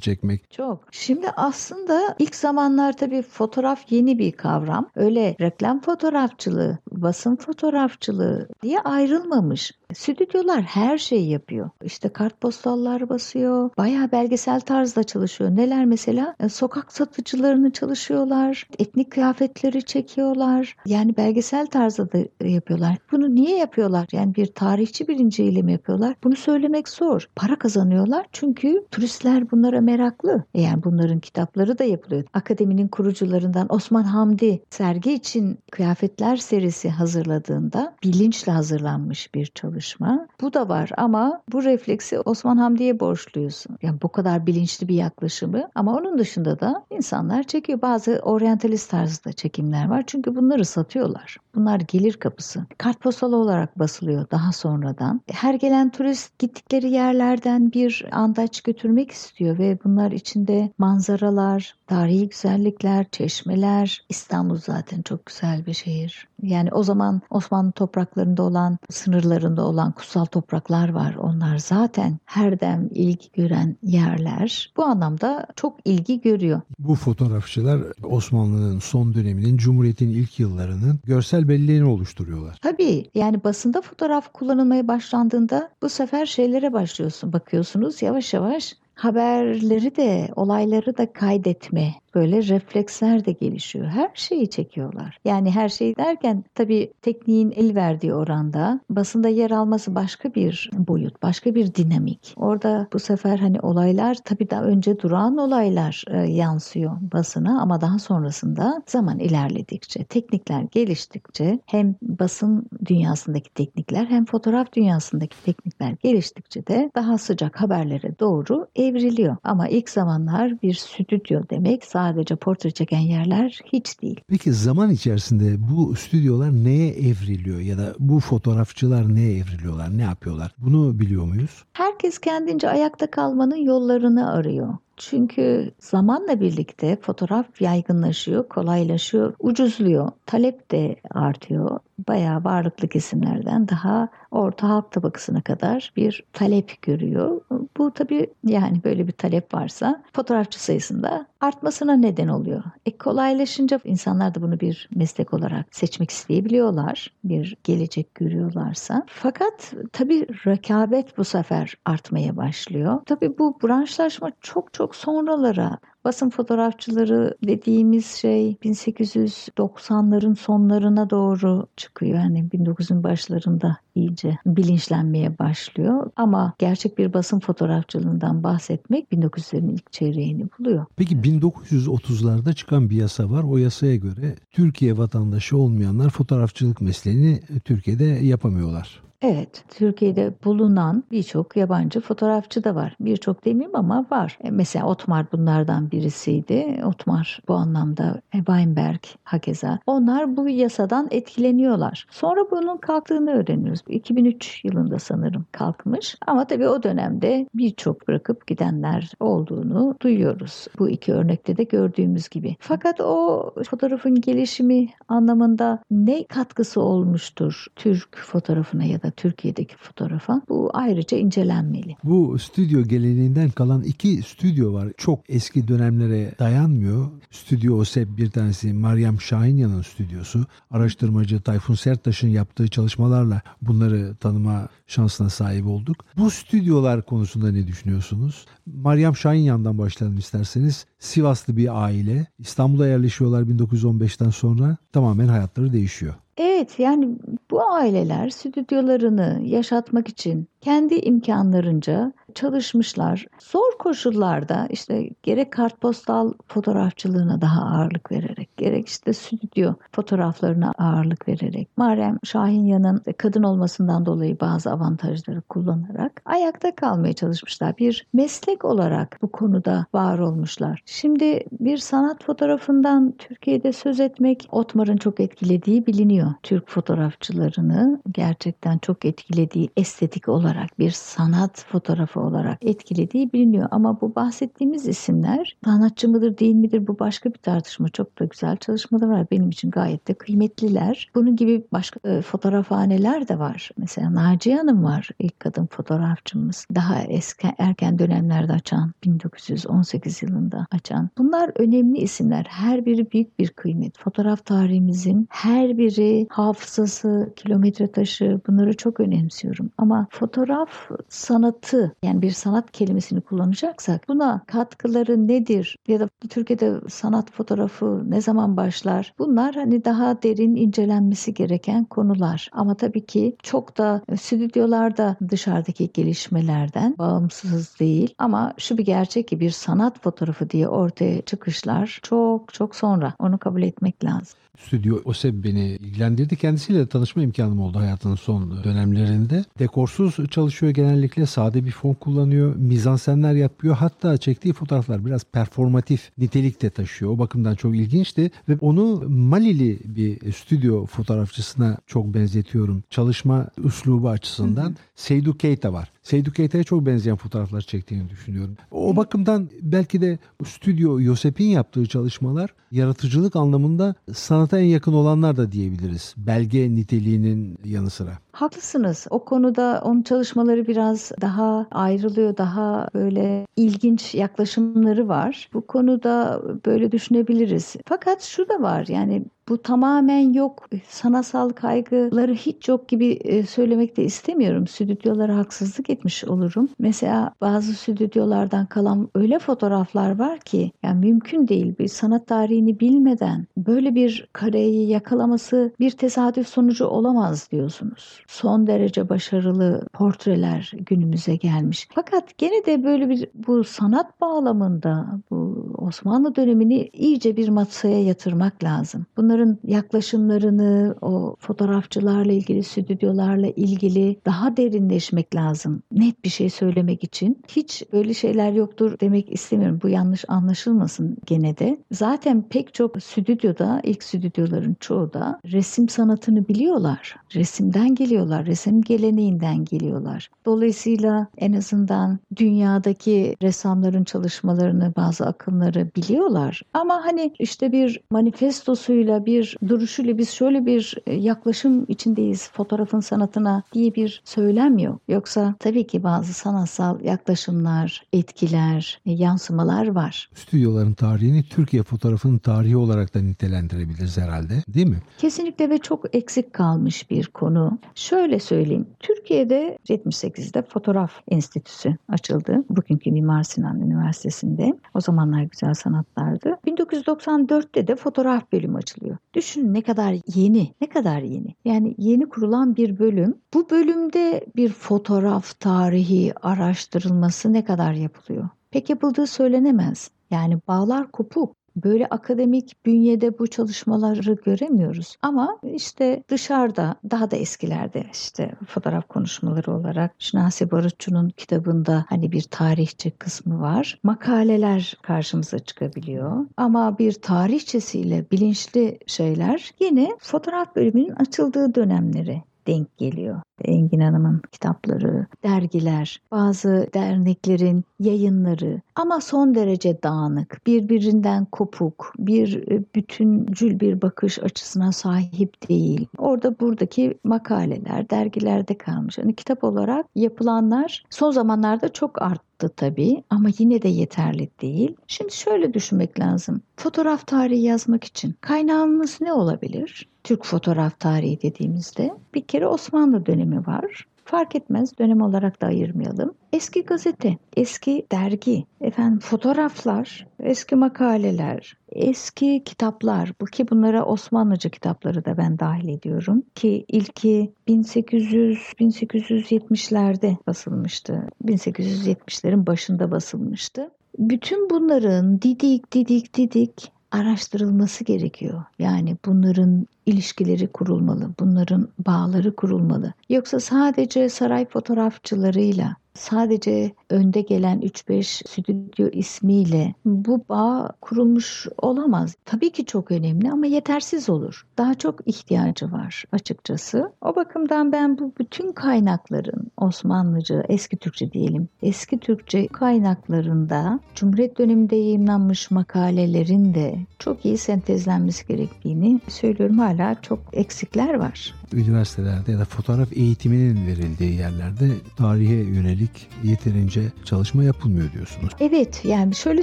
çekmek. 0.00 0.50
Çok. 0.50 0.80
Şimdi 0.90 1.30
aslında 1.30 2.16
ilk 2.18 2.34
zamanlar 2.36 2.96
tabii 2.96 3.22
fotoğraf 3.22 3.92
yeni 3.92 4.18
bir 4.18 4.32
kavram. 4.32 4.88
Öyle 4.96 5.36
reklam 5.40 5.80
fotoğrafçılığı, 5.80 6.78
basın 6.92 7.36
fotoğrafçılığı 7.36 8.48
diye 8.62 8.80
ayrılmamış. 8.80 9.72
Stüdyolar 9.94 10.62
her 10.62 10.98
şeyi 10.98 11.30
yapıyor. 11.30 11.70
İşte 11.84 12.08
kartpostallar 12.08 13.08
basıyor. 13.08 13.70
Bayağı 13.78 14.12
belgesel 14.12 14.60
tarzda 14.60 15.02
çalışıyor. 15.02 15.50
Neler 15.50 15.84
mesela? 15.84 16.36
E, 16.40 16.48
sokak 16.48 16.92
satıcılarını 16.92 17.70
çalışıyorlar. 17.70 18.66
Etnik 18.78 19.18
kıyafetleri 19.52 19.82
çekiyorlar. 19.82 20.76
Yani 20.86 21.16
belgesel 21.16 21.66
tarzda 21.66 22.12
da 22.12 22.46
yapıyorlar. 22.46 22.96
Bunu 23.12 23.34
niye 23.34 23.58
yapıyorlar? 23.58 24.08
Yani 24.12 24.34
bir 24.34 24.46
tarihçi 24.46 25.08
bilinciyle 25.08 25.62
mi 25.62 25.72
yapıyorlar? 25.72 26.16
Bunu 26.24 26.36
söylemek 26.36 26.88
zor. 26.88 27.28
Para 27.36 27.58
kazanıyorlar 27.58 28.26
çünkü 28.32 28.86
turistler 28.90 29.50
bunlara 29.50 29.80
meraklı. 29.80 30.44
E, 30.54 30.62
yani 30.62 30.82
bunların 30.84 31.20
kitapları 31.20 31.78
da 31.78 31.84
yapılıyor. 31.84 32.24
Akademinin 32.32 32.88
kurucularından 32.88 33.66
Osman 33.72 34.02
Hamdi 34.02 34.62
sergi 34.70 35.12
için 35.12 35.58
kıyafetler 35.70 36.36
serisi 36.36 36.90
hazırladığında 36.90 37.94
bilinçle 38.04 38.52
hazırlanmış 38.52 39.34
bir 39.34 39.46
çalışma. 39.46 40.26
Bu 40.40 40.54
da 40.54 40.68
var 40.68 40.90
ama 40.96 41.42
bu 41.52 41.64
refleksi 41.64 42.20
Osman 42.20 42.56
Hamdi'ye 42.56 43.00
borçluyuz. 43.00 43.64
Yani 43.82 43.98
bu 44.02 44.08
kadar 44.08 44.46
bilinçli 44.46 44.88
bir 44.88 44.94
yaklaşımı 44.94 45.68
ama 45.74 45.96
onun 45.96 46.18
dışında 46.18 46.60
da 46.60 46.84
insanlar 46.90 47.42
çekiyor. 47.42 47.82
Bazı 47.82 48.20
oryantalist 48.22 48.90
tarzda 48.90 49.32
çekimler 49.42 49.88
var. 49.88 50.04
Çünkü 50.06 50.36
bunları 50.36 50.64
satıyorlar. 50.64 51.36
Bunlar 51.54 51.80
gelir 51.80 52.12
kapısı. 52.12 52.66
Kartpostal 52.78 53.32
olarak 53.32 53.78
basılıyor 53.78 54.30
daha 54.30 54.52
sonradan. 54.52 55.20
Her 55.30 55.54
gelen 55.54 55.90
turist 55.90 56.38
gittikleri 56.38 56.90
yerlerden 56.90 57.72
bir 57.72 58.04
andaç 58.12 58.60
götürmek 58.60 59.10
istiyor 59.10 59.58
ve 59.58 59.78
bunlar 59.84 60.12
içinde 60.12 60.72
manzaralar, 60.78 61.74
tarihi 61.86 62.28
güzellikler, 62.28 63.06
çeşmeler. 63.12 64.04
İstanbul 64.08 64.56
zaten 64.56 65.02
çok 65.02 65.26
güzel 65.26 65.66
bir 65.66 65.74
şehir. 65.74 66.28
Yani 66.42 66.72
o 66.72 66.82
zaman 66.82 67.20
Osmanlı 67.30 67.72
topraklarında 67.72 68.42
olan, 68.42 68.78
sınırlarında 68.90 69.64
olan 69.66 69.92
kutsal 69.92 70.24
topraklar 70.24 70.88
var. 70.88 71.14
Onlar 71.14 71.58
zaten 71.58 72.18
her 72.24 72.60
dem 72.60 72.88
ilgi 72.94 73.32
gören 73.32 73.76
yerler. 73.82 74.72
Bu 74.76 74.84
anlamda 74.84 75.46
çok 75.56 75.76
ilgi 75.84 76.20
görüyor. 76.20 76.60
Bu 76.78 76.94
fotoğrafçılar 76.94 77.80
Osmanlı'nın 78.04 78.78
son 78.78 79.14
döneminin, 79.32 79.56
Cumhuriyet'in 79.56 80.08
ilk 80.08 80.40
yıllarının 80.40 81.00
görsel 81.04 81.48
belleğini 81.48 81.84
oluşturuyorlar. 81.84 82.56
Tabii 82.62 83.10
yani 83.14 83.44
basında 83.44 83.80
fotoğraf 83.80 84.32
kullanılmaya 84.32 84.88
başlandığında 84.88 85.70
bu 85.82 85.88
sefer 85.88 86.26
şeylere 86.26 86.72
başlıyorsun. 86.72 87.32
Bakıyorsunuz 87.32 88.02
yavaş 88.02 88.34
yavaş 88.34 88.76
haberleri 88.94 89.96
de 89.96 90.28
olayları 90.36 90.96
da 90.96 91.12
kaydetme 91.12 91.94
böyle 92.14 92.42
refleksler 92.42 93.24
de 93.24 93.32
gelişiyor. 93.32 93.86
Her 93.86 94.10
şeyi 94.14 94.50
çekiyorlar. 94.50 95.18
Yani 95.24 95.50
her 95.50 95.68
şey 95.68 95.96
derken 95.96 96.44
tabii 96.54 96.92
tekniğin 97.02 97.50
el 97.50 97.74
verdiği 97.74 98.14
oranda 98.14 98.80
basında 98.90 99.28
yer 99.28 99.50
alması 99.50 99.94
başka 99.94 100.34
bir 100.34 100.70
boyut, 100.74 101.22
başka 101.22 101.54
bir 101.54 101.74
dinamik. 101.74 102.34
Orada 102.36 102.88
bu 102.92 102.98
sefer 102.98 103.38
hani 103.38 103.60
olaylar 103.60 104.16
tabii 104.24 104.50
daha 104.50 104.64
önce 104.64 104.98
duran 104.98 105.36
olaylar 105.36 106.04
e, 106.10 106.18
yansıyor 106.18 106.96
basına 107.12 107.62
ama 107.62 107.80
daha 107.80 107.98
sonrasında 107.98 108.82
zaman 108.86 109.18
ilerledikçe, 109.18 110.04
teknikler 110.04 110.62
geliştikçe 110.70 111.58
hem 111.66 111.94
basın 112.02 112.66
dünyasındaki 112.86 113.54
teknikler 113.54 114.06
hem 114.06 114.24
fotoğraf 114.24 114.72
dünyasındaki 114.72 115.44
teknikler 115.44 115.94
geliştikçe 116.02 116.66
de 116.66 116.90
daha 116.94 117.18
sıcak 117.18 117.60
haberlere 117.60 118.18
doğru 118.20 118.66
evriliyor. 118.76 119.36
Ama 119.44 119.68
ilk 119.68 119.90
zamanlar 119.90 120.62
bir 120.62 120.74
stüdyo 120.74 121.42
demek 121.50 121.84
sadece 122.02 122.36
portre 122.36 122.70
çeken 122.70 122.98
yerler 123.00 123.60
hiç 123.72 124.02
değil. 124.02 124.20
Peki 124.28 124.52
zaman 124.52 124.90
içerisinde 124.90 125.56
bu 125.70 125.96
stüdyolar 125.96 126.52
neye 126.52 126.88
evriliyor 126.88 127.60
ya 127.60 127.78
da 127.78 127.94
bu 127.98 128.20
fotoğrafçılar 128.20 129.14
neye 129.14 129.38
evriliyorlar, 129.38 129.98
ne 129.98 130.02
yapıyorlar? 130.02 130.54
Bunu 130.58 130.98
biliyor 130.98 131.24
muyuz? 131.24 131.64
Herkes 131.72 132.18
kendince 132.18 132.68
ayakta 132.68 133.10
kalmanın 133.10 133.56
yollarını 133.56 134.32
arıyor. 134.32 134.74
Çünkü 134.96 135.72
zamanla 135.78 136.40
birlikte 136.40 136.96
fotoğraf 136.96 137.60
yaygınlaşıyor, 137.60 138.48
kolaylaşıyor, 138.48 139.34
ucuzluyor. 139.38 140.10
Talep 140.26 140.70
de 140.70 140.96
artıyor. 141.10 141.78
Bayağı 142.08 142.44
varlıklı 142.44 142.88
kesimlerden 142.88 143.68
daha 143.68 144.08
orta 144.30 144.68
halk 144.68 144.92
tabakasına 144.92 145.40
kadar 145.40 145.92
bir 145.96 146.24
talep 146.32 146.82
görüyor. 146.82 147.40
Bu 147.78 147.90
tabii 147.90 148.26
yani 148.44 148.84
böyle 148.84 149.06
bir 149.06 149.12
talep 149.12 149.54
varsa 149.54 150.02
fotoğrafçı 150.12 150.62
sayısında 150.64 151.26
artmasına 151.40 151.96
neden 151.96 152.28
oluyor. 152.28 152.62
E 152.86 152.96
kolaylaşınca 152.96 153.80
insanlar 153.84 154.34
da 154.34 154.42
bunu 154.42 154.60
bir 154.60 154.88
meslek 154.94 155.34
olarak 155.34 155.66
seçmek 155.70 156.10
isteyebiliyorlar. 156.10 157.12
Bir 157.24 157.56
gelecek 157.64 158.14
görüyorlarsa. 158.14 159.06
Fakat 159.08 159.74
tabii 159.92 160.26
rekabet 160.46 161.18
bu 161.18 161.24
sefer 161.24 161.74
artmaya 161.84 162.36
başlıyor. 162.36 163.00
Tabii 163.06 163.38
bu 163.38 163.58
branşlaşma 163.62 164.32
çok 164.40 164.72
çok 164.72 164.96
sonralara 164.96 165.78
Basın 166.04 166.30
fotoğrafçıları 166.30 167.36
dediğimiz 167.46 168.06
şey 168.06 168.56
1890'ların 168.64 170.36
sonlarına 170.36 171.10
doğru 171.10 171.66
çıkıyor. 171.76 172.18
Yani 172.18 172.48
1900'ün 172.52 173.04
başlarında 173.04 173.76
iyice 173.94 174.38
bilinçlenmeye 174.46 175.38
başlıyor. 175.38 176.10
Ama 176.16 176.52
gerçek 176.58 176.98
bir 176.98 177.12
basın 177.12 177.40
fotoğrafçılığından 177.40 178.42
bahsetmek 178.42 179.12
1900'lerin 179.12 179.72
ilk 179.72 179.92
çeyreğini 179.92 180.48
buluyor. 180.58 180.84
Peki 180.96 181.16
1930'larda 181.16 182.54
çıkan 182.54 182.90
bir 182.90 182.96
yasa 182.96 183.30
var. 183.30 183.42
O 183.42 183.56
yasaya 183.56 183.96
göre 183.96 184.34
Türkiye 184.50 184.98
vatandaşı 184.98 185.56
olmayanlar 185.56 186.10
fotoğrafçılık 186.10 186.80
mesleğini 186.80 187.40
Türkiye'de 187.64 188.04
yapamıyorlar. 188.04 189.02
Evet, 189.22 189.64
Türkiye'de 189.68 190.34
bulunan 190.44 191.04
birçok 191.10 191.56
yabancı 191.56 192.00
fotoğrafçı 192.00 192.64
da 192.64 192.74
var. 192.74 192.96
Birçok 193.00 193.44
demeyeyim 193.44 193.76
ama 193.76 194.06
var. 194.10 194.38
E, 194.44 194.50
mesela 194.50 194.86
Otmar 194.86 195.26
bunlardan 195.32 195.90
birisiydi. 195.90 196.82
Otmar 196.86 197.40
bu 197.48 197.54
anlamda 197.54 198.20
e, 198.32 198.36
Weinberg 198.36 199.00
hakeza. 199.24 199.78
Onlar 199.86 200.36
bu 200.36 200.48
yasadan 200.48 201.08
etkileniyorlar. 201.10 202.06
Sonra 202.10 202.40
bunun 202.50 202.76
kalktığını 202.76 203.30
öğreniyoruz. 203.30 203.80
2003 203.88 204.64
yılında 204.64 204.98
sanırım 204.98 205.46
kalkmış. 205.52 206.16
Ama 206.26 206.46
tabii 206.46 206.68
o 206.68 206.82
dönemde 206.82 207.46
birçok 207.54 208.08
bırakıp 208.08 208.46
gidenler 208.46 209.12
olduğunu 209.20 209.94
duyuyoruz. 210.02 210.66
Bu 210.78 210.88
iki 210.88 211.12
örnekte 211.12 211.56
de 211.56 211.64
gördüğümüz 211.64 212.28
gibi. 212.28 212.56
Fakat 212.60 213.00
o 213.00 213.50
fotoğrafın 213.70 214.20
gelişimi 214.20 214.88
anlamında 215.08 215.82
ne 215.90 216.24
katkısı 216.26 216.80
olmuştur 216.80 217.66
Türk 217.76 218.18
fotoğrafına 218.18 218.84
ya 218.84 219.02
da 219.02 219.10
Türkiye'deki 219.10 219.76
fotoğrafa? 219.76 220.42
Bu 220.48 220.70
ayrıca 220.72 221.18
incelenmeli. 221.18 221.96
Bu 222.04 222.38
stüdyo 222.38 222.82
geleneğinden 222.82 223.50
kalan 223.50 223.82
iki 223.82 224.22
stüdyo 224.22 224.72
var. 224.72 224.88
Çok 224.96 225.20
eski 225.28 225.68
dönemlere 225.68 226.32
dayanmıyor. 226.38 227.10
Stüdyo 227.30 227.76
OSEP 227.76 228.08
bir 228.16 228.30
tanesi 228.30 228.72
Meryem 228.72 229.20
Şahinyan'ın 229.20 229.82
stüdyosu. 229.82 230.46
Araştırmacı 230.70 231.40
Tayfun 231.40 231.74
Serttaş'ın 231.74 232.28
yaptığı 232.28 232.68
çalışmalarla 232.68 233.42
bunları 233.74 234.16
tanıma 234.16 234.68
şansına 234.86 235.30
sahip 235.30 235.66
olduk. 235.66 235.96
Bu 236.16 236.30
stüdyolar 236.30 237.02
konusunda 237.02 237.52
ne 237.52 237.66
düşünüyorsunuz? 237.66 238.46
Meryem 238.66 239.16
Şahinyan'dan 239.16 239.78
başlayalım 239.78 240.18
isterseniz. 240.18 240.86
Sivaslı 240.98 241.56
bir 241.56 241.84
aile. 241.84 242.26
İstanbul'a 242.38 242.86
yerleşiyorlar 242.86 243.42
1915'ten 243.42 244.30
sonra. 244.30 244.76
Tamamen 244.92 245.28
hayatları 245.28 245.72
değişiyor. 245.72 246.14
Evet 246.36 246.78
yani 246.78 247.08
bu 247.50 247.62
aileler 247.62 248.30
stüdyolarını 248.30 249.40
yaşatmak 249.44 250.08
için 250.08 250.48
kendi 250.60 250.94
imkanlarınca 250.94 252.12
çalışmışlar. 252.34 253.26
Zor 253.38 253.71
koşullarda 253.82 254.66
işte 254.70 255.10
gerek 255.22 255.52
kartpostal 255.52 256.32
fotoğrafçılığına 256.48 257.40
daha 257.40 257.62
ağırlık 257.62 258.12
vererek, 258.12 258.56
gerek 258.56 258.88
işte 258.88 259.12
stüdyo 259.12 259.74
fotoğraflarına 259.92 260.72
ağırlık 260.78 261.28
vererek, 261.28 261.68
Meryem 261.78 262.18
Şahinya'nın 262.24 263.02
kadın 263.18 263.42
olmasından 263.42 264.06
dolayı 264.06 264.40
bazı 264.40 264.70
avantajları 264.70 265.40
kullanarak 265.40 266.22
ayakta 266.24 266.74
kalmaya 266.74 267.12
çalışmışlar. 267.12 267.78
Bir 267.78 268.06
meslek 268.12 268.64
olarak 268.64 269.18
bu 269.22 269.32
konuda 269.32 269.86
var 269.94 270.18
olmuşlar. 270.18 270.82
Şimdi 270.86 271.44
bir 271.60 271.76
sanat 271.76 272.24
fotoğrafından 272.24 273.14
Türkiye'de 273.18 273.72
söz 273.72 274.00
etmek 274.00 274.48
Otmar'ın 274.52 274.96
çok 274.96 275.20
etkilediği 275.20 275.86
biliniyor. 275.86 276.34
Türk 276.42 276.70
fotoğrafçılarını 276.70 278.00
gerçekten 278.12 278.78
çok 278.78 279.04
etkilediği 279.04 279.70
estetik 279.76 280.28
olarak 280.28 280.78
bir 280.78 280.90
sanat 280.90 281.64
fotoğrafı 281.64 282.20
olarak 282.20 282.58
etkilediği 282.64 283.32
biliniyor. 283.32 283.68
Ama 283.72 284.00
bu 284.00 284.14
bahsettiğimiz 284.14 284.88
isimler 284.88 285.56
sanatçı 285.64 286.08
mıdır 286.08 286.38
değil 286.38 286.54
midir 286.54 286.86
bu 286.86 286.98
başka 286.98 287.30
bir 287.30 287.38
tartışma. 287.38 287.88
Çok 287.88 288.18
da 288.20 288.24
güzel 288.24 288.56
çalışmalar 288.56 289.06
var. 289.06 289.26
Benim 289.30 289.48
için 289.50 289.70
gayet 289.70 290.08
de 290.08 290.14
kıymetliler. 290.14 291.10
Bunun 291.14 291.36
gibi 291.36 291.64
başka 291.72 292.10
e, 292.10 292.22
fotoğrafhaneler 292.22 293.28
de 293.28 293.38
var. 293.38 293.70
Mesela 293.76 294.14
Naciye 294.14 294.56
Hanım 294.56 294.84
var. 294.84 295.08
ilk 295.18 295.40
kadın 295.40 295.66
fotoğrafçımız. 295.66 296.66
Daha 296.74 297.02
eski 297.02 297.48
erken 297.58 297.98
dönemlerde 297.98 298.52
açan 298.52 298.92
1918 299.04 300.22
yılında 300.22 300.66
açan. 300.70 301.08
Bunlar 301.18 301.50
önemli 301.56 301.98
isimler. 301.98 302.46
Her 302.48 302.86
biri 302.86 303.12
büyük 303.12 303.38
bir 303.38 303.48
kıymet. 303.48 303.98
Fotoğraf 303.98 304.46
tarihimizin 304.46 305.26
her 305.30 305.78
biri 305.78 306.26
hafızası, 306.30 307.32
kilometre 307.36 307.92
taşı 307.92 308.40
bunları 308.48 308.76
çok 308.76 309.00
önemsiyorum. 309.00 309.70
Ama 309.78 310.06
fotoğraf 310.10 310.70
sanatı 311.08 311.94
yani 312.02 312.22
bir 312.22 312.30
sanat 312.30 312.72
kelimesini 312.72 313.20
kullanacaksak 313.62 314.08
buna 314.08 314.44
katkıları 314.46 315.28
nedir 315.28 315.78
ya 315.88 316.00
da 316.00 316.08
Türkiye'de 316.30 316.80
sanat 316.88 317.30
fotoğrafı 317.32 318.10
ne 318.10 318.20
zaman 318.20 318.56
başlar? 318.56 319.14
Bunlar 319.18 319.54
hani 319.54 319.84
daha 319.84 320.22
derin 320.22 320.56
incelenmesi 320.56 321.34
gereken 321.34 321.84
konular. 321.84 322.48
Ama 322.52 322.74
tabii 322.74 323.06
ki 323.06 323.36
çok 323.42 323.78
da 323.78 324.02
stüdyolarda 324.20 325.16
dışarıdaki 325.30 325.90
gelişmelerden 325.92 326.94
bağımsız 326.98 327.80
değil. 327.80 328.14
Ama 328.18 328.54
şu 328.58 328.78
bir 328.78 328.84
gerçek 328.84 329.28
ki 329.28 329.40
bir 329.40 329.50
sanat 329.50 330.02
fotoğrafı 330.02 330.50
diye 330.50 330.68
ortaya 330.68 331.22
çıkışlar 331.22 331.98
çok 332.02 332.54
çok 332.54 332.76
sonra 332.76 333.14
onu 333.18 333.38
kabul 333.38 333.62
etmek 333.62 334.04
lazım 334.04 334.41
stüdyo 334.58 334.98
OSEB 335.04 335.44
beni 335.44 335.68
ilgilendirdi. 335.68 336.36
Kendisiyle 336.36 336.78
de 336.78 336.86
tanışma 336.86 337.22
imkanım 337.22 337.60
oldu 337.60 337.78
hayatının 337.78 338.14
son 338.14 338.64
dönemlerinde. 338.64 339.44
Dekorsuz 339.58 340.16
çalışıyor 340.30 340.72
genellikle. 340.72 341.26
Sade 341.26 341.64
bir 341.64 341.70
fon 341.70 341.94
kullanıyor. 341.94 342.56
Mizansenler 342.56 343.34
yapıyor. 343.34 343.76
Hatta 343.76 344.16
çektiği 344.16 344.52
fotoğraflar 344.52 345.06
biraz 345.06 345.24
performatif 345.24 346.10
nitelik 346.18 346.62
de 346.62 346.70
taşıyor. 346.70 347.10
O 347.10 347.18
bakımdan 347.18 347.54
çok 347.54 347.76
ilginçti. 347.76 348.30
Ve 348.48 348.56
onu 348.60 349.02
Malili 349.08 349.78
bir 349.84 350.32
stüdyo 350.32 350.86
fotoğrafçısına 350.86 351.78
çok 351.86 352.14
benzetiyorum. 352.14 352.84
Çalışma 352.90 353.46
üslubu 353.64 354.08
açısından. 354.08 354.64
Hı 354.64 354.68
hı. 354.68 354.74
Seydu 354.94 355.38
Keita 355.38 355.72
var. 355.72 355.91
Seydu 356.02 356.32
Keita'ya 356.32 356.64
çok 356.64 356.86
benzeyen 356.86 357.16
fotoğraflar 357.16 357.60
çektiğini 357.60 358.08
düşünüyorum. 358.08 358.56
O 358.70 358.96
bakımdan 358.96 359.50
belki 359.62 360.00
de 360.00 360.18
stüdyo 360.46 361.00
Yosep'in 361.00 361.44
yaptığı 361.44 361.86
çalışmalar 361.86 362.54
yaratıcılık 362.70 363.36
anlamında 363.36 363.94
sanata 364.12 364.58
en 364.58 364.64
yakın 364.64 364.92
olanlar 364.92 365.36
da 365.36 365.52
diyebiliriz. 365.52 366.14
Belge 366.16 366.74
niteliğinin 366.74 367.58
yanı 367.64 367.90
sıra. 367.90 368.10
Haklısınız. 368.32 369.06
O 369.10 369.24
konuda 369.24 369.82
onun 369.84 370.02
çalışmaları 370.02 370.66
biraz 370.66 371.12
daha 371.20 371.66
ayrılıyor, 371.70 372.36
daha 372.36 372.88
böyle 372.94 373.46
ilginç 373.56 374.14
yaklaşımları 374.14 375.08
var. 375.08 375.48
Bu 375.54 375.66
konuda 375.66 376.42
böyle 376.66 376.92
düşünebiliriz. 376.92 377.76
Fakat 377.86 378.22
şu 378.22 378.48
da 378.48 378.62
var 378.62 378.86
yani 378.88 379.24
bu 379.48 379.62
tamamen 379.62 380.32
yok. 380.32 380.68
Sanatsal 380.88 381.50
kaygıları 381.50 382.34
hiç 382.34 382.68
yok 382.68 382.88
gibi 382.88 383.06
e, 383.12 383.42
söylemek 383.42 383.96
de 383.96 384.04
istemiyorum. 384.04 384.66
Stüdyolara 384.66 385.36
haksızlık 385.36 385.90
etmiş 385.90 386.24
olurum. 386.24 386.68
Mesela 386.78 387.34
bazı 387.40 387.72
stüdyolardan 387.72 388.66
kalan 388.66 389.08
öyle 389.14 389.38
fotoğraflar 389.38 390.18
var 390.18 390.38
ki 390.38 390.72
yani 390.82 391.06
mümkün 391.06 391.48
değil 391.48 391.78
bir 391.78 391.88
sanat 391.88 392.26
tarihini 392.26 392.80
bilmeden 392.80 393.46
böyle 393.56 393.94
bir 393.94 394.28
kareyi 394.32 394.88
yakalaması 394.88 395.72
bir 395.80 395.90
tesadüf 395.90 396.48
sonucu 396.48 396.86
olamaz 396.86 397.48
diyorsunuz 397.52 398.22
son 398.28 398.66
derece 398.66 399.08
başarılı 399.08 399.86
portreler 399.92 400.72
günümüze 400.86 401.36
gelmiş. 401.36 401.88
Fakat 401.94 402.38
gene 402.38 402.66
de 402.66 402.84
böyle 402.84 403.08
bir 403.08 403.28
bu 403.34 403.64
sanat 403.64 404.20
bağlamında 404.20 405.06
bu 405.30 405.66
Osmanlı 405.78 406.36
dönemini 406.36 406.90
iyice 406.92 407.36
bir 407.36 407.48
masaya 407.48 408.02
yatırmak 408.02 408.64
lazım. 408.64 409.06
Bunların 409.32 409.58
yaklaşımlarını 409.64 410.94
o 411.02 411.36
fotoğrafçılarla 411.38 412.32
ilgili, 412.32 412.62
stüdyolarla 412.62 413.46
ilgili 413.46 414.16
daha 414.26 414.56
derinleşmek 414.56 415.34
lazım. 415.34 415.82
Net 415.92 416.24
bir 416.24 416.28
şey 416.28 416.50
söylemek 416.50 417.04
için. 417.04 417.42
Hiç 417.48 417.82
böyle 417.92 418.14
şeyler 418.14 418.52
yoktur 418.52 419.00
demek 419.00 419.32
istemiyorum. 419.32 419.80
Bu 419.82 419.88
yanlış 419.88 420.24
anlaşılmasın 420.28 421.16
gene 421.26 421.58
de. 421.58 421.78
Zaten 421.92 422.42
pek 422.42 422.74
çok 422.74 423.02
stüdyoda, 423.02 423.80
ilk 423.84 424.02
stüdyoların 424.02 424.76
çoğu 424.80 425.12
da 425.12 425.40
resim 425.52 425.88
sanatını 425.88 426.48
biliyorlar. 426.48 427.16
Resimden 427.34 427.94
geliyor 427.94 428.02
geliyorlar, 428.12 428.46
resim 428.46 428.82
geleneğinden 428.82 429.64
geliyorlar. 429.64 430.30
Dolayısıyla 430.46 431.26
en 431.38 431.52
azından 431.52 432.18
dünyadaki 432.36 433.36
ressamların 433.42 434.04
çalışmalarını, 434.04 434.92
bazı 434.96 435.26
akımları 435.26 435.90
biliyorlar. 435.96 436.62
Ama 436.74 437.04
hani 437.04 437.34
işte 437.38 437.72
bir 437.72 438.00
manifestosuyla, 438.10 439.21
bir 439.26 439.56
duruşuyla 439.68 440.18
biz 440.18 440.30
şöyle 440.30 440.66
bir 440.66 440.94
e, 441.06 441.14
yaklaşım 441.14 441.84
içindeyiz 441.88 442.50
fotoğrafın 442.50 443.00
sanatına 443.00 443.62
diye 443.72 443.94
bir 443.94 444.22
söylem 444.24 444.78
yok. 444.78 445.00
Yoksa 445.08 445.54
tabii 445.58 445.86
ki 445.86 446.02
bazı 446.02 446.32
sanatsal 446.32 447.00
yaklaşımlar, 447.00 448.02
etkiler, 448.12 449.00
e, 449.06 449.12
yansımalar 449.12 449.86
var. 449.86 450.30
Stüdyoların 450.34 450.94
tarihini 450.94 451.42
Türkiye 451.42 451.82
fotoğrafının 451.82 452.38
tarihi 452.38 452.76
olarak 452.76 453.14
da 453.14 453.20
nitelendirebiliriz 453.20 454.18
herhalde 454.18 454.54
değil 454.68 454.86
mi? 454.86 455.02
Kesinlikle 455.18 455.70
ve 455.70 455.78
çok 455.78 456.14
eksik 456.14 456.52
kalmış 456.52 457.10
bir 457.10 457.26
konu. 457.26 457.78
Şöyle 457.94 458.38
söyleyeyim. 458.38 458.86
Türkiye'de 459.00 459.78
78'de 459.88 460.62
Fotoğraf 460.62 461.12
Enstitüsü 461.28 461.96
açıldı. 462.08 462.64
Bugünkü 462.70 463.10
Mimar 463.10 463.42
Sinan 463.42 463.80
Üniversitesi'nde. 463.80 464.72
O 464.94 465.00
zamanlar 465.00 465.42
güzel 465.42 465.74
sanatlardı. 465.74 466.58
1994'te 466.66 467.86
de 467.86 467.96
fotoğraf 467.96 468.52
bölümü 468.52 468.76
açılıyor. 468.76 469.11
Düşünün 469.34 469.74
ne 469.74 469.82
kadar 469.82 470.16
yeni, 470.34 470.74
ne 470.80 470.88
kadar 470.88 471.22
yeni. 471.22 471.54
Yani 471.64 471.94
yeni 471.98 472.28
kurulan 472.28 472.76
bir 472.76 472.98
bölüm. 472.98 473.34
Bu 473.54 473.70
bölümde 473.70 474.46
bir 474.56 474.68
fotoğraf 474.68 475.60
tarihi 475.60 476.32
araştırılması 476.42 477.52
ne 477.52 477.64
kadar 477.64 477.92
yapılıyor? 477.92 478.48
Pek 478.70 478.90
yapıldığı 478.90 479.26
söylenemez. 479.26 480.10
Yani 480.30 480.60
bağlar 480.68 481.10
kopuk. 481.10 481.61
Böyle 481.76 482.06
akademik 482.06 482.86
bünyede 482.86 483.38
bu 483.38 483.46
çalışmaları 483.46 484.32
göremiyoruz. 484.44 485.16
Ama 485.22 485.58
işte 485.74 486.22
dışarıda 486.28 486.96
daha 487.10 487.30
da 487.30 487.36
eskilerde 487.36 488.04
işte 488.12 488.52
fotoğraf 488.68 489.08
konuşmaları 489.08 489.72
olarak 489.72 490.14
Şinasi 490.18 490.70
Barutçu'nun 490.70 491.28
kitabında 491.28 492.04
hani 492.08 492.32
bir 492.32 492.42
tarihçi 492.42 493.10
kısmı 493.10 493.60
var. 493.60 494.00
Makaleler 494.02 494.96
karşımıza 495.02 495.58
çıkabiliyor. 495.58 496.46
Ama 496.56 496.98
bir 496.98 497.12
tarihçesiyle 497.12 498.26
bilinçli 498.30 498.98
şeyler 499.06 499.70
yine 499.80 500.08
fotoğraf 500.18 500.76
bölümünün 500.76 501.14
açıldığı 501.14 501.74
dönemleri 501.74 502.42
denk 502.66 502.98
geliyor. 502.98 503.42
Engin 503.64 504.00
Hanım'ın 504.00 504.42
kitapları, 504.52 505.26
dergiler, 505.44 506.20
bazı 506.30 506.88
derneklerin 506.94 507.84
yayınları 508.00 508.80
ama 508.96 509.20
son 509.20 509.54
derece 509.54 510.02
dağınık, 510.02 510.66
birbirinden 510.66 511.44
kopuk, 511.44 512.12
bir 512.18 512.68
e, 512.70 512.84
bütüncül 512.94 513.80
bir 513.80 514.02
bakış 514.02 514.38
açısına 514.38 514.92
sahip 514.92 515.68
değil. 515.68 516.06
Orada 516.18 516.60
buradaki 516.60 517.18
makaleler 517.24 518.10
dergilerde 518.10 518.78
kalmış. 518.78 519.18
Yani 519.18 519.34
kitap 519.34 519.64
olarak 519.64 520.06
yapılanlar 520.14 521.04
son 521.10 521.30
zamanlarda 521.30 521.92
çok 521.92 522.22
arttı 522.22 522.68
tabii 522.76 523.22
ama 523.30 523.48
yine 523.58 523.82
de 523.82 523.88
yeterli 523.88 524.48
değil. 524.62 524.96
Şimdi 525.06 525.32
şöyle 525.32 525.74
düşünmek 525.74 526.20
lazım. 526.20 526.60
Fotoğraf 526.76 527.26
tarihi 527.26 527.62
yazmak 527.62 528.04
için 528.04 528.34
kaynağımız 528.40 529.20
ne 529.20 529.32
olabilir? 529.32 530.08
Türk 530.24 530.44
fotoğraf 530.44 531.00
tarihi 531.00 531.42
dediğimizde 531.42 532.14
bir 532.34 532.40
kere 532.40 532.66
Osmanlı 532.66 533.26
dönemi 533.26 533.51
var. 533.58 534.06
Fark 534.24 534.56
etmez 534.56 534.98
dönem 534.98 535.20
olarak 535.20 535.62
da 535.62 535.66
ayırmayalım. 535.66 536.34
Eski 536.52 536.82
gazete, 536.82 537.36
eski 537.56 538.06
dergi, 538.12 538.64
efendim 538.80 539.18
fotoğraflar, 539.18 540.26
eski 540.40 540.76
makaleler, 540.76 541.76
eski 541.88 542.62
kitaplar, 542.64 543.32
bu 543.40 543.44
ki 543.44 543.70
bunlara 543.70 544.04
Osmanlıca 544.04 544.70
kitapları 544.70 545.24
da 545.24 545.36
ben 545.36 545.58
dahil 545.58 545.88
ediyorum 545.88 546.42
ki 546.54 546.84
ilki 546.88 547.52
1800 547.68 548.58
1870'lerde 548.80 550.36
basılmıştı. 550.46 551.28
1870'lerin 551.44 552.66
başında 552.66 553.10
basılmıştı. 553.10 553.90
Bütün 554.18 554.70
bunların 554.70 555.42
didik 555.42 555.92
didik 555.92 556.34
didik 556.36 556.92
araştırılması 557.10 558.04
gerekiyor. 558.04 558.64
Yani 558.78 559.16
bunların 559.24 559.86
ilişkileri 560.06 560.66
kurulmalı, 560.66 561.30
bunların 561.40 561.88
bağları 562.06 562.56
kurulmalı. 562.56 563.12
Yoksa 563.28 563.60
sadece 563.60 564.28
saray 564.28 564.68
fotoğrafçılarıyla 564.68 565.96
sadece 566.14 566.92
önde 567.10 567.40
gelen 567.40 567.80
3-5 567.80 568.48
stüdyo 568.48 569.08
ismiyle 569.08 569.94
bu 570.04 570.44
bağ 570.48 570.92
kurulmuş 571.00 571.66
olamaz. 571.78 572.36
Tabii 572.44 572.72
ki 572.72 572.86
çok 572.86 573.10
önemli 573.10 573.50
ama 573.50 573.66
yetersiz 573.66 574.30
olur. 574.30 574.66
Daha 574.78 574.94
çok 574.94 575.28
ihtiyacı 575.28 575.92
var 575.92 576.24
açıkçası. 576.32 577.12
O 577.20 577.36
bakımdan 577.36 577.92
ben 577.92 578.18
bu 578.18 578.32
bütün 578.38 578.72
kaynakların 578.72 579.70
Osmanlıca, 579.76 580.64
eski 580.68 580.96
Türkçe 580.96 581.32
diyelim, 581.32 581.68
eski 581.82 582.18
Türkçe 582.18 582.66
kaynaklarında 582.66 584.00
Cumhuriyet 584.14 584.58
döneminde 584.58 584.96
yayınlanmış 584.96 585.70
makalelerin 585.70 586.74
de 586.74 586.96
çok 587.18 587.44
iyi 587.44 587.58
sentezlenmesi 587.58 588.46
gerektiğini 588.46 589.20
söylüyorum. 589.28 589.78
Hala 589.78 590.20
çok 590.22 590.38
eksikler 590.52 591.14
var 591.14 591.52
üniversitelerde 591.74 592.52
ya 592.52 592.58
da 592.58 592.64
fotoğraf 592.64 593.12
eğitiminin 593.12 593.86
verildiği 593.86 594.34
yerlerde 594.38 594.90
tarihe 595.16 595.54
yönelik 595.54 596.01
yeterince 596.44 597.02
çalışma 597.24 597.64
yapılmıyor 597.64 598.12
diyorsunuz. 598.12 598.52
Evet 598.60 599.04
yani 599.04 599.34
şöyle 599.34 599.62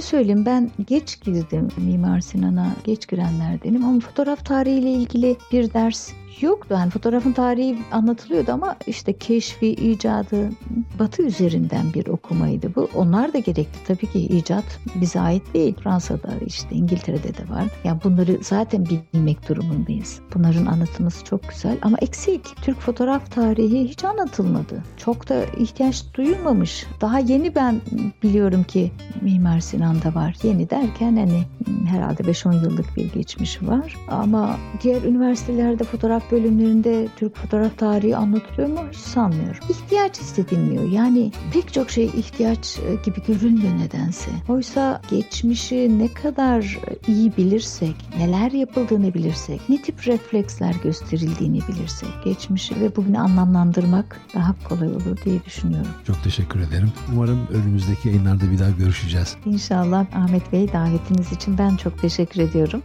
söyleyeyim 0.00 0.46
ben 0.46 0.70
geç 0.86 1.20
girdim 1.20 1.68
Mimar 1.76 2.20
Sinan'a 2.20 2.74
geç 2.84 3.08
girenlerdenim 3.08 3.84
ama 3.84 4.00
fotoğraf 4.00 4.44
tarihiyle 4.44 4.92
ilgili 4.92 5.36
bir 5.52 5.72
ders 5.72 6.12
yoktu. 6.40 6.74
Yani 6.78 6.90
fotoğrafın 6.90 7.32
tarihi 7.32 7.78
anlatılıyordu 7.92 8.52
ama 8.52 8.76
işte 8.86 9.12
keşfi, 9.12 9.66
icadı 9.66 10.50
batı 10.98 11.22
üzerinden 11.22 11.94
bir 11.94 12.06
okumaydı 12.06 12.74
bu. 12.74 12.88
Onlar 12.94 13.32
da 13.32 13.38
gerekli. 13.38 13.84
Tabii 13.86 14.06
ki 14.06 14.18
icat 14.20 14.64
bize 14.94 15.20
ait 15.20 15.54
değil. 15.54 15.74
Fransa'da 15.82 16.32
işte 16.46 16.68
İngiltere'de 16.74 17.36
de 17.36 17.48
var. 17.50 17.64
Yani 17.84 18.00
bunları 18.04 18.38
zaten 18.42 18.86
bilmek 18.86 19.48
durumundayız. 19.48 20.20
Bunların 20.34 20.66
anlatılması 20.66 21.24
çok 21.24 21.48
güzel 21.48 21.78
ama 21.82 21.98
eksik. 22.00 22.56
Türk 22.62 22.80
fotoğraf 22.80 23.30
tarihi 23.30 23.88
hiç 23.88 24.04
anlatılmadı. 24.04 24.82
Çok 24.96 25.28
da 25.28 25.44
ihtiyaç 25.44 26.04
duyulmamış. 26.14 26.86
Daha 27.00 27.18
yeni 27.18 27.54
ben 27.54 27.80
biliyorum 28.22 28.62
ki 28.64 28.92
Mimar 29.20 29.60
Sinan'da 29.60 30.14
var. 30.14 30.36
Yeni 30.42 30.70
derken 30.70 31.16
hani 31.16 31.42
herhalde 31.86 32.22
5-10 32.22 32.54
yıllık 32.64 32.96
bir 32.96 33.12
geçmiş 33.12 33.62
var. 33.62 33.96
Ama 34.08 34.56
diğer 34.82 35.02
üniversitelerde 35.02 35.84
fotoğraf 35.84 36.19
bölümlerinde 36.30 37.08
Türk 37.16 37.36
fotoğraf 37.36 37.78
tarihi 37.78 38.16
anlatılıyor 38.16 38.68
mu? 38.68 38.80
Hiç 38.92 38.98
sanmıyorum. 38.98 39.60
İhtiyaç 39.68 40.20
hissedilmiyor. 40.20 40.90
Yani 40.90 41.32
pek 41.52 41.72
çok 41.72 41.90
şey 41.90 42.04
ihtiyaç 42.04 42.78
e, 42.78 42.94
gibi 43.04 43.22
görünmüyor 43.26 43.78
nedense. 43.78 44.30
Oysa 44.48 45.00
geçmişi 45.10 45.98
ne 45.98 46.14
kadar 46.14 46.78
iyi 47.08 47.36
bilirsek, 47.36 47.94
neler 48.18 48.52
yapıldığını 48.52 49.14
bilirsek, 49.14 49.60
ne 49.68 49.82
tip 49.82 50.06
refleksler 50.06 50.74
gösterildiğini 50.82 51.60
bilirsek, 51.68 52.08
geçmişi 52.24 52.80
ve 52.80 52.96
bugünü 52.96 53.18
anlamlandırmak 53.18 54.20
daha 54.34 54.54
kolay 54.68 54.88
olur 54.88 55.18
diye 55.24 55.44
düşünüyorum. 55.44 55.90
Çok 56.06 56.24
teşekkür 56.24 56.60
ederim. 56.60 56.92
Umarım 57.12 57.46
önümüzdeki 57.52 58.08
yayınlarda 58.08 58.52
bir 58.52 58.58
daha 58.58 58.70
görüşeceğiz. 58.70 59.36
İnşallah 59.46 60.06
Ahmet 60.14 60.52
Bey 60.52 60.72
davetiniz 60.72 61.32
için 61.32 61.58
ben 61.58 61.76
çok 61.76 62.00
teşekkür 62.00 62.40
ediyorum. 62.40 62.82